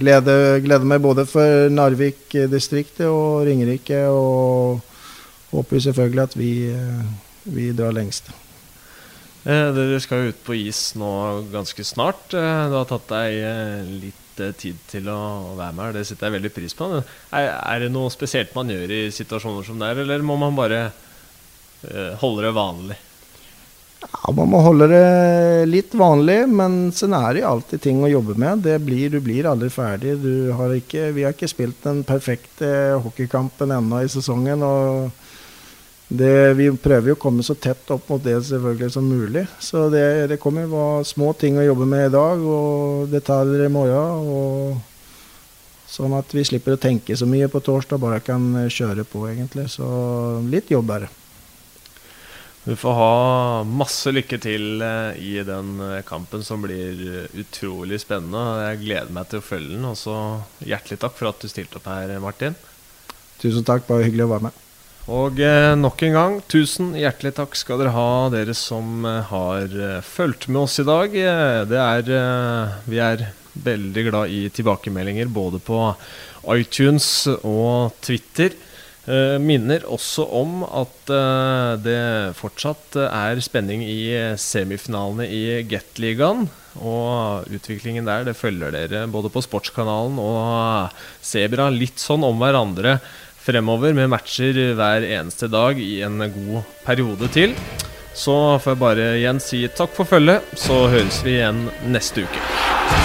[0.00, 4.80] gleder, gleder meg både for Narvik-distriktet og Ringerike, og
[5.52, 6.52] håper selvfølgelig at vi,
[7.44, 8.32] vi drar lengst.
[9.44, 11.12] Eh, dere skal jo ut på is nå
[11.52, 12.24] ganske snart.
[12.32, 13.92] Du har tatt deg eh,
[14.58, 15.18] tid til å
[15.58, 15.98] være med her.
[15.98, 16.88] Det setter jeg veldig pris på.
[16.98, 20.56] Er, er, det noe spesielt man gjør i situasjoner som det er, eller må man
[20.58, 22.98] bare uh, holde det vanlig?
[23.98, 25.06] Ja, Man må holde det
[25.66, 28.66] litt vanlig, men sen er det jo alltid ting å jobbe med.
[28.84, 30.14] Blir, du blir aldri ferdig.
[30.54, 32.70] Har ikke, vi har ikke spilt den perfekte
[33.02, 34.62] hockeykampen ennå i sesongen.
[34.62, 35.27] og
[36.08, 39.44] det, Vi prøver jo å komme så tett opp mot det selvfølgelig som mulig.
[39.60, 43.72] Så det, det kommer jo små ting å jobbe med i dag, og detaljer i
[43.72, 44.32] morgen.
[44.32, 44.78] og
[45.88, 49.70] Sånn at vi slipper å tenke så mye på torsdag, bare kan kjøre på, egentlig.
[49.72, 49.86] Så
[50.48, 51.14] litt jobb er det.
[52.68, 53.12] Du får ha
[53.64, 58.42] masse lykke til eh, i den eh, kampen som blir eh, utrolig spennende.
[58.66, 59.86] Jeg gleder meg til å følge den.
[59.88, 60.16] Og så
[60.60, 62.58] hjertelig takk for at du stilte opp her, Martin.
[63.40, 64.64] Tusen takk, bare hyggelig å være med.
[65.08, 65.38] Og
[65.80, 69.72] nok en gang, tusen hjertelig takk skal dere ha, dere som har
[70.04, 71.14] fulgt med oss i dag.
[71.70, 72.10] Det er
[72.84, 73.22] Vi er
[73.56, 75.80] veldig glad i tilbakemeldinger både på
[76.52, 77.08] iTunes
[77.40, 78.52] og Twitter.
[79.40, 81.08] Minner også om at
[81.80, 86.50] det fortsatt er spenning i semifinalene i Gateligaen.
[86.84, 90.92] Og utviklingen der det følger dere både på Sportskanalen og
[91.24, 92.98] Sebra litt sånn om hverandre
[93.48, 97.56] fremover, med matcher hver eneste dag i en god periode til.
[98.18, 102.97] Så får jeg bare igjen si takk for følget, så høres vi igjen neste uke.